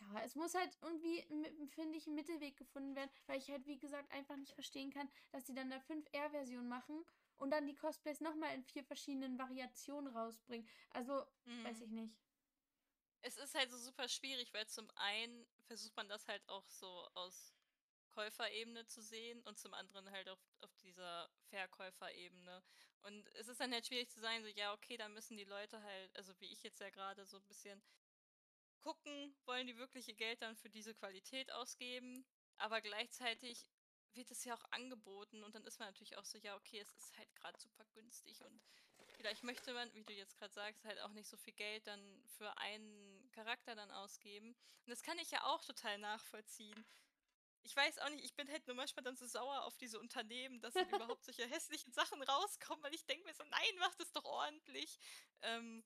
[0.00, 1.22] Ja, es muss halt irgendwie,
[1.68, 5.08] finde ich, ein Mittelweg gefunden werden, weil ich halt, wie gesagt, einfach nicht verstehen kann,
[5.32, 7.04] dass sie dann da 5R-Version machen
[7.38, 10.68] und dann die Cosplays nochmal in vier verschiedenen Variationen rausbringen.
[10.90, 11.24] Also,
[11.62, 11.82] weiß Mhm.
[11.82, 12.20] ich nicht.
[13.22, 16.86] Es ist halt so super schwierig, weil zum einen versucht man das halt auch so
[17.14, 17.55] aus
[18.16, 22.62] Käuferebene zu sehen und zum anderen halt auf, auf dieser Verkäuferebene.
[23.02, 25.82] Und es ist dann halt schwierig zu sagen, so, ja, okay, da müssen die Leute
[25.82, 27.82] halt, also wie ich jetzt ja gerade so ein bisschen
[28.80, 32.24] gucken, wollen die wirklich ihr Geld dann für diese Qualität ausgeben,
[32.56, 33.68] aber gleichzeitig
[34.14, 36.94] wird es ja auch angeboten und dann ist man natürlich auch so, ja, okay, es
[36.94, 38.62] ist halt gerade super günstig und
[39.16, 42.22] vielleicht möchte man, wie du jetzt gerade sagst, halt auch nicht so viel Geld dann
[42.38, 44.48] für einen Charakter dann ausgeben.
[44.48, 46.86] Und das kann ich ja auch total nachvollziehen.
[47.66, 50.60] Ich weiß auch nicht, ich bin halt nur manchmal dann so sauer auf diese Unternehmen,
[50.60, 54.12] dass dann überhaupt solche hässlichen Sachen rauskommen, weil ich denke mir so, nein, mach das
[54.12, 54.98] doch ordentlich.
[55.42, 55.84] Ähm,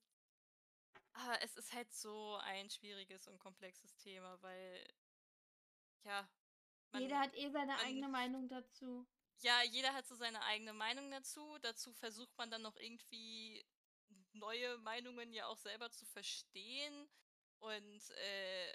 [1.13, 4.85] aber es ist halt so ein schwieriges und komplexes Thema, weil,
[6.03, 6.29] ja,
[6.91, 9.07] man, Jeder hat eh seine man- eigene Meinung dazu.
[9.41, 11.57] ja, jeder hat so seine eigene Meinung dazu.
[11.63, 13.65] Dazu versucht man dann noch irgendwie
[14.33, 17.09] neue Meinungen ja auch selber zu verstehen
[17.59, 18.73] und äh,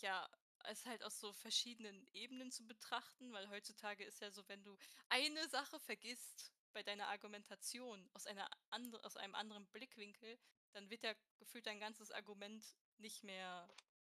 [0.00, 0.28] ja,
[0.68, 4.76] es halt aus so verschiedenen Ebenen zu betrachten, weil heutzutage ist ja so, wenn du
[5.08, 10.38] eine Sache vergisst bei deiner Argumentation aus einer andre, aus einem anderen Blickwinkel,
[10.72, 12.64] dann wird ja gefühlt dein ganzes Argument
[12.98, 13.68] nicht mehr,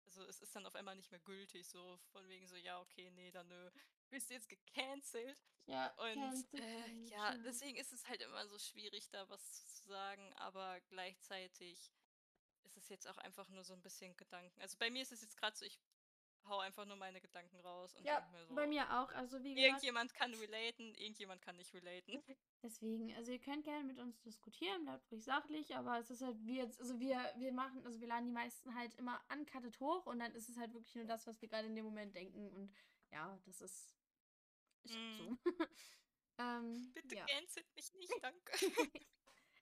[0.05, 3.11] also es ist dann auf einmal nicht mehr gültig, so von wegen so, ja, okay,
[3.11, 3.69] nee, dann nö,
[4.09, 5.39] bist du jetzt gecancelt.
[5.67, 7.43] Ja, Und äh, ja, culture.
[7.45, 11.91] deswegen ist es halt immer so schwierig, da was zu sagen, aber gleichzeitig
[12.63, 14.61] ist es jetzt auch einfach nur so ein bisschen Gedanken.
[14.61, 15.79] Also bei mir ist es jetzt gerade so, ich
[16.45, 19.11] hau einfach nur meine Gedanken raus und Ja, denke mir so, bei mir auch.
[19.13, 22.23] Also wie gesagt, irgendjemand kann relaten, irgendjemand kann nicht relaten.
[22.63, 26.37] deswegen, also ihr könnt gerne mit uns diskutieren, bleibt ruhig sachlich, aber es ist halt
[26.45, 30.05] wie jetzt, also wir, wir machen, also wir laden die meisten halt immer uncutted hoch
[30.05, 32.49] und dann ist es halt wirklich nur das, was wir gerade in dem Moment denken
[32.51, 32.73] und
[33.11, 33.95] ja, das ist,
[34.83, 35.37] ist halt so.
[36.39, 37.25] ähm, Bitte ja.
[37.25, 38.51] cancelt mich nicht, danke.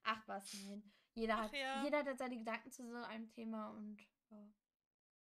[0.04, 0.82] Ach was, nein.
[1.14, 1.84] Jeder Ach hat, ja.
[1.84, 4.00] jeder hat seine Gedanken zu so einem Thema und
[4.30, 4.48] ja.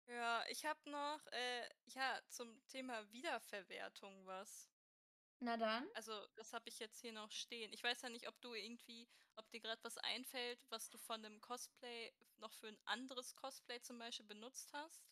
[0.08, 4.68] Ja, ich habe noch, äh, ja, zum Thema Wiederverwertung was.
[5.40, 5.86] Na dann.
[5.92, 7.72] Also, das habe ich jetzt hier noch stehen.
[7.74, 9.06] Ich weiß ja nicht, ob du irgendwie,
[9.36, 13.80] ob dir gerade was einfällt, was du von einem Cosplay noch für ein anderes Cosplay
[13.82, 15.02] zum Beispiel benutzt hast.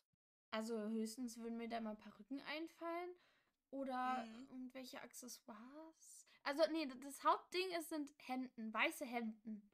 [0.51, 3.11] Also höchstens würden mir da mal Perücken einfallen
[3.71, 4.49] oder Mhm.
[4.49, 6.27] irgendwelche Accessoires.
[6.45, 9.71] Also nee, das Hauptding ist, sind Hemden, weiße Hemden.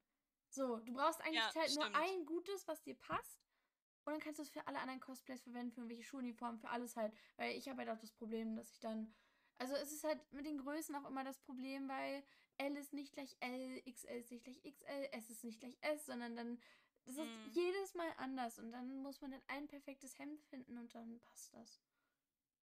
[0.50, 1.94] So, du brauchst eigentlich Ja, halt nur stimmt.
[1.94, 3.51] ein gutes, was dir passt.
[4.04, 6.96] Und dann kannst du es für alle anderen Cosplays verwenden, für irgendwelche Schuluniformen, für alles
[6.96, 7.12] halt.
[7.36, 9.14] Weil ich habe halt auch das Problem, dass ich dann.
[9.58, 12.24] Also es ist halt mit den Größen auch immer das Problem, weil
[12.58, 16.06] L ist nicht gleich L, XL ist nicht gleich XL, S ist nicht gleich S,
[16.06, 16.60] sondern dann.
[17.04, 17.50] Das ist Mhm.
[17.50, 21.52] jedes Mal anders und dann muss man dann ein perfektes Hemd finden und dann passt
[21.54, 21.80] das.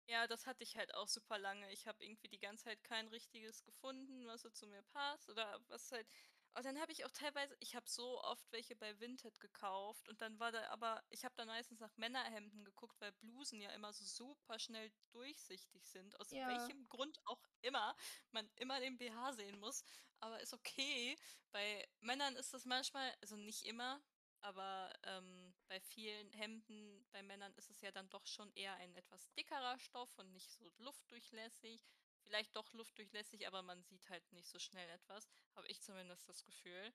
[0.09, 1.71] Ja, das hatte ich halt auch super lange.
[1.73, 5.61] Ich habe irgendwie die ganze Zeit kein richtiges gefunden, was so zu mir passt oder
[5.69, 6.09] was halt.
[6.57, 10.23] Und dann habe ich auch teilweise, ich habe so oft welche bei Vinted gekauft und
[10.23, 13.93] dann war da aber, ich habe dann meistens nach Männerhemden geguckt, weil Blusen ja immer
[13.93, 16.47] so super schnell durchsichtig sind, aus Ja.
[16.47, 17.95] welchem Grund auch immer
[18.31, 19.85] man immer den BH sehen muss.
[20.21, 21.17] Aber ist okay.
[21.53, 24.01] Bei Männern ist das manchmal, also nicht immer,
[24.41, 28.95] aber ähm, bei vielen Hemden, bei Männern ist es ja dann doch schon eher ein
[28.95, 31.87] etwas dickerer Stoff und nicht so luftdurchlässig.
[32.27, 35.29] Vielleicht doch luftdurchlässig, aber man sieht halt nicht so schnell etwas.
[35.55, 36.93] Habe ich zumindest das Gefühl.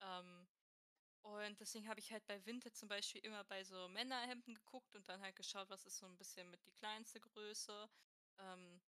[0.00, 0.46] Ähm,
[1.22, 5.08] und deswegen habe ich halt bei Vinted zum Beispiel immer bei so Männerhemden geguckt und
[5.08, 7.88] dann halt geschaut, was ist so ein bisschen mit die kleinste Größe.
[8.38, 8.82] Ähm,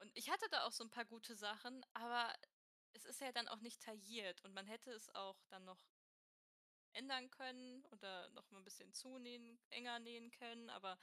[0.00, 2.34] und ich hatte da auch so ein paar gute Sachen, aber
[2.92, 5.80] es ist ja dann auch nicht tailliert und man hätte es auch dann noch
[6.92, 10.98] ändern können oder noch mal ein bisschen zunähen enger nähen können, aber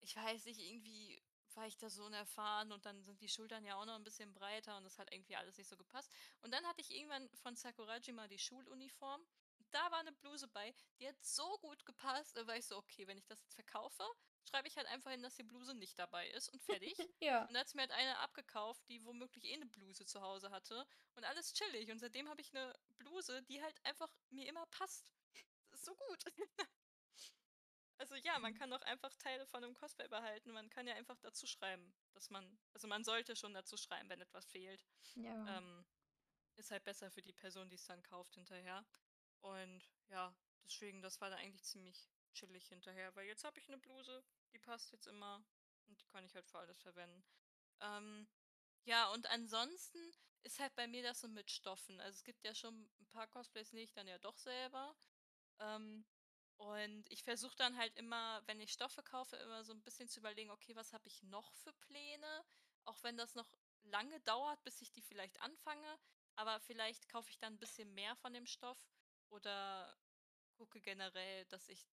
[0.00, 1.22] ich weiß nicht, irgendwie
[1.56, 4.32] war ich da so unerfahren und dann sind die Schultern ja auch noch ein bisschen
[4.34, 6.12] breiter und das hat irgendwie alles nicht so gepasst.
[6.42, 9.22] Und dann hatte ich irgendwann von Sakurajima die Schuluniform.
[9.70, 13.06] Da war eine Bluse bei, die hat so gut gepasst, da war ich so: „Okay,
[13.06, 14.04] wenn ich das jetzt verkaufe,
[14.48, 17.48] schreibe ich halt einfach hin, dass die Bluse nicht dabei ist und fertig.“ Ja.
[17.48, 20.50] Und dann hat sie mir halt eine abgekauft, die womöglich eh eine Bluse zu Hause
[20.50, 21.90] hatte und alles chillig.
[21.90, 25.12] Und seitdem habe ich eine Bluse, die halt einfach mir immer passt.
[25.70, 26.24] Das ist so gut.
[27.98, 30.52] Also ja, man kann auch einfach Teile von einem Cosplay behalten.
[30.52, 34.20] Man kann ja einfach dazu schreiben, dass man, also man sollte schon dazu schreiben, wenn
[34.20, 34.84] etwas fehlt.
[35.14, 35.58] Ja.
[35.58, 35.86] Ähm,
[36.56, 38.84] ist halt besser für die Person, die es dann kauft hinterher.
[39.40, 40.34] Und ja,
[40.64, 44.22] deswegen, das war da eigentlich ziemlich chillig hinterher, weil jetzt habe ich eine Bluse,
[44.52, 45.42] die passt jetzt immer
[45.86, 47.24] und die kann ich halt für alles verwenden.
[47.80, 48.28] Ähm,
[48.84, 49.98] ja, und ansonsten
[50.42, 52.00] ist halt bei mir das so mit Stoffen.
[52.00, 54.94] Also es gibt ja schon ein paar Cosplays, nähe ich dann ja doch selber.
[55.58, 56.04] Ähm,
[56.56, 60.20] und ich versuche dann halt immer, wenn ich Stoffe kaufe, immer so ein bisschen zu
[60.20, 62.44] überlegen, okay, was habe ich noch für Pläne?
[62.84, 63.52] Auch wenn das noch
[63.82, 65.98] lange dauert, bis ich die vielleicht anfange,
[66.34, 68.78] aber vielleicht kaufe ich dann ein bisschen mehr von dem Stoff
[69.28, 69.96] oder
[70.54, 71.86] gucke generell, dass ich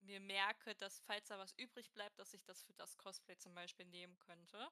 [0.00, 3.54] mir merke, dass falls da was übrig bleibt, dass ich das für das Cosplay zum
[3.54, 4.70] Beispiel nehmen könnte.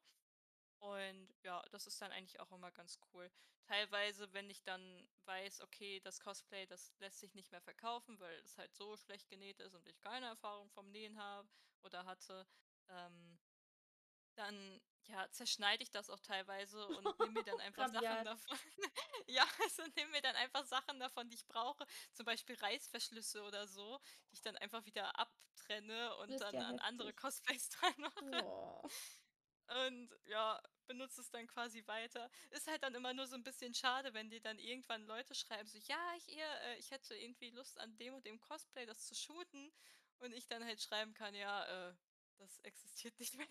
[0.78, 3.30] Und ja, das ist dann eigentlich auch immer ganz cool.
[3.62, 8.36] Teilweise, wenn ich dann weiß, okay, das Cosplay, das lässt sich nicht mehr verkaufen, weil
[8.40, 11.48] es halt so schlecht genäht ist und ich keine Erfahrung vom Nähen habe
[11.82, 12.46] oder hatte,
[12.88, 13.38] ähm,
[14.34, 18.58] dann ja, zerschneide ich das auch teilweise und nehme mir dann einfach Sachen davon.
[19.26, 21.86] Ja, also nehme mir dann einfach Sachen davon, die ich brauche.
[22.12, 23.98] Zum Beispiel Reißverschlüsse oder so,
[24.30, 27.22] die ich dann einfach wieder abtrenne und dann ja an andere heftig.
[27.22, 28.44] Cosplays dran mache.
[28.44, 28.88] Oh.
[29.68, 32.30] Und ja, benutze es dann quasi weiter.
[32.50, 35.68] Ist halt dann immer nur so ein bisschen schade, wenn dir dann irgendwann Leute schreiben,
[35.68, 39.14] so: „Ja, hier, äh, ich hätte irgendwie Lust an dem und dem Cosplay, das zu
[39.14, 39.72] shooten.“
[40.18, 41.94] Und ich dann halt schreiben kann: „Ja, äh,
[42.38, 43.48] das existiert nicht mehr.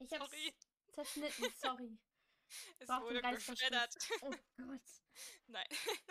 [0.00, 0.58] Ich Sorry, hab's
[0.92, 1.98] zerschnitten, sorry.
[2.78, 3.98] es den wurde geschreddert.“ Reißverschluss.
[4.20, 5.02] Oh Gott.
[5.46, 5.66] Nein,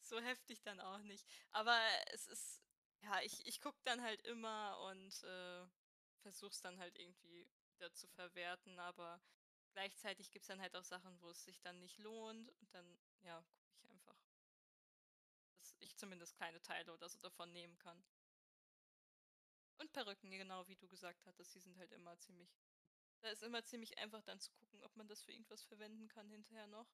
[0.00, 1.26] so heftig dann auch nicht.
[1.50, 1.78] Aber
[2.12, 2.62] es ist
[3.02, 5.66] ja, ich ich gucke dann halt immer und, äh,
[6.20, 7.48] versuche es dann halt irgendwie
[7.82, 9.20] wieder zu verwerten, aber
[9.72, 13.42] Gleichzeitig gibt's dann halt auch Sachen, wo es sich dann nicht lohnt und dann, ja,
[13.54, 14.16] gucke ich einfach,
[15.58, 18.04] dass ich zumindest kleine Teile oder so davon nehmen kann.
[19.78, 22.54] Und Perücken, genau wie du gesagt hattest, die sind halt immer ziemlich
[23.22, 26.28] da ist immer ziemlich einfach dann zu gucken, ob man das für irgendwas verwenden kann
[26.28, 26.92] hinterher noch.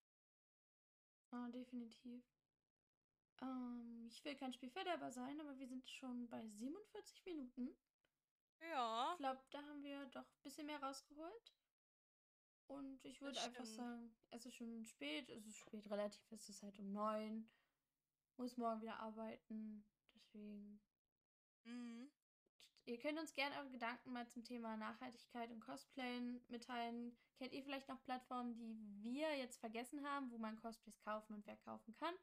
[1.30, 2.22] Ah, definitiv.
[3.40, 7.74] Ähm, ich will kein Spielverderber sein, aber wir sind schon bei 47 Minuten.
[8.60, 11.54] Ich Ja, glaube, da haben wir doch ein bisschen mehr rausgeholt.
[12.66, 16.62] Und ich würde einfach sagen, es ist schon spät, es ist spät, relativ ist es
[16.62, 17.48] halt um neun.
[18.36, 19.84] Muss morgen wieder arbeiten.
[20.14, 20.80] Deswegen.
[21.64, 22.10] Mhm.
[22.84, 27.16] Ihr könnt uns gerne eure Gedanken mal zum Thema Nachhaltigkeit und Cosplayen mitteilen.
[27.36, 31.44] Kennt ihr vielleicht noch Plattformen, die wir jetzt vergessen haben, wo man Cosplays kaufen und
[31.44, 32.14] verkaufen kann?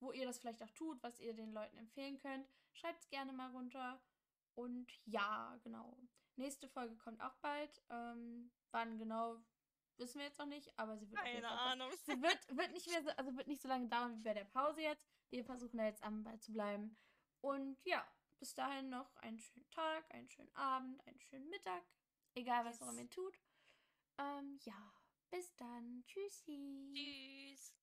[0.00, 2.48] Wo ihr das vielleicht auch tut, was ihr den Leuten empfehlen könnt?
[2.72, 4.00] Schreibt es gerne mal runter.
[4.58, 5.96] Und ja, genau.
[6.34, 7.80] Nächste Folge kommt auch bald.
[7.90, 9.40] Ähm, wann genau,
[9.98, 11.48] wissen wir jetzt noch nicht, aber sie wird Keine.
[11.48, 11.92] Ahnung.
[12.04, 14.46] Sie wird, wird nicht mehr so, also wird nicht so lange dauern wie bei der
[14.46, 15.06] Pause jetzt.
[15.30, 16.96] Wir versuchen da jetzt am Ball zu bleiben.
[17.40, 18.04] Und ja,
[18.40, 21.84] bis dahin noch einen schönen Tag, einen schönen Abend, einen schönen Mittag.
[22.34, 22.94] Egal, was auch Yes.
[22.94, 23.40] immer ihr tut.
[24.18, 24.92] Ähm, ja,
[25.30, 26.02] bis dann.
[26.08, 26.92] Tschüssi.
[26.94, 27.74] Tschüss.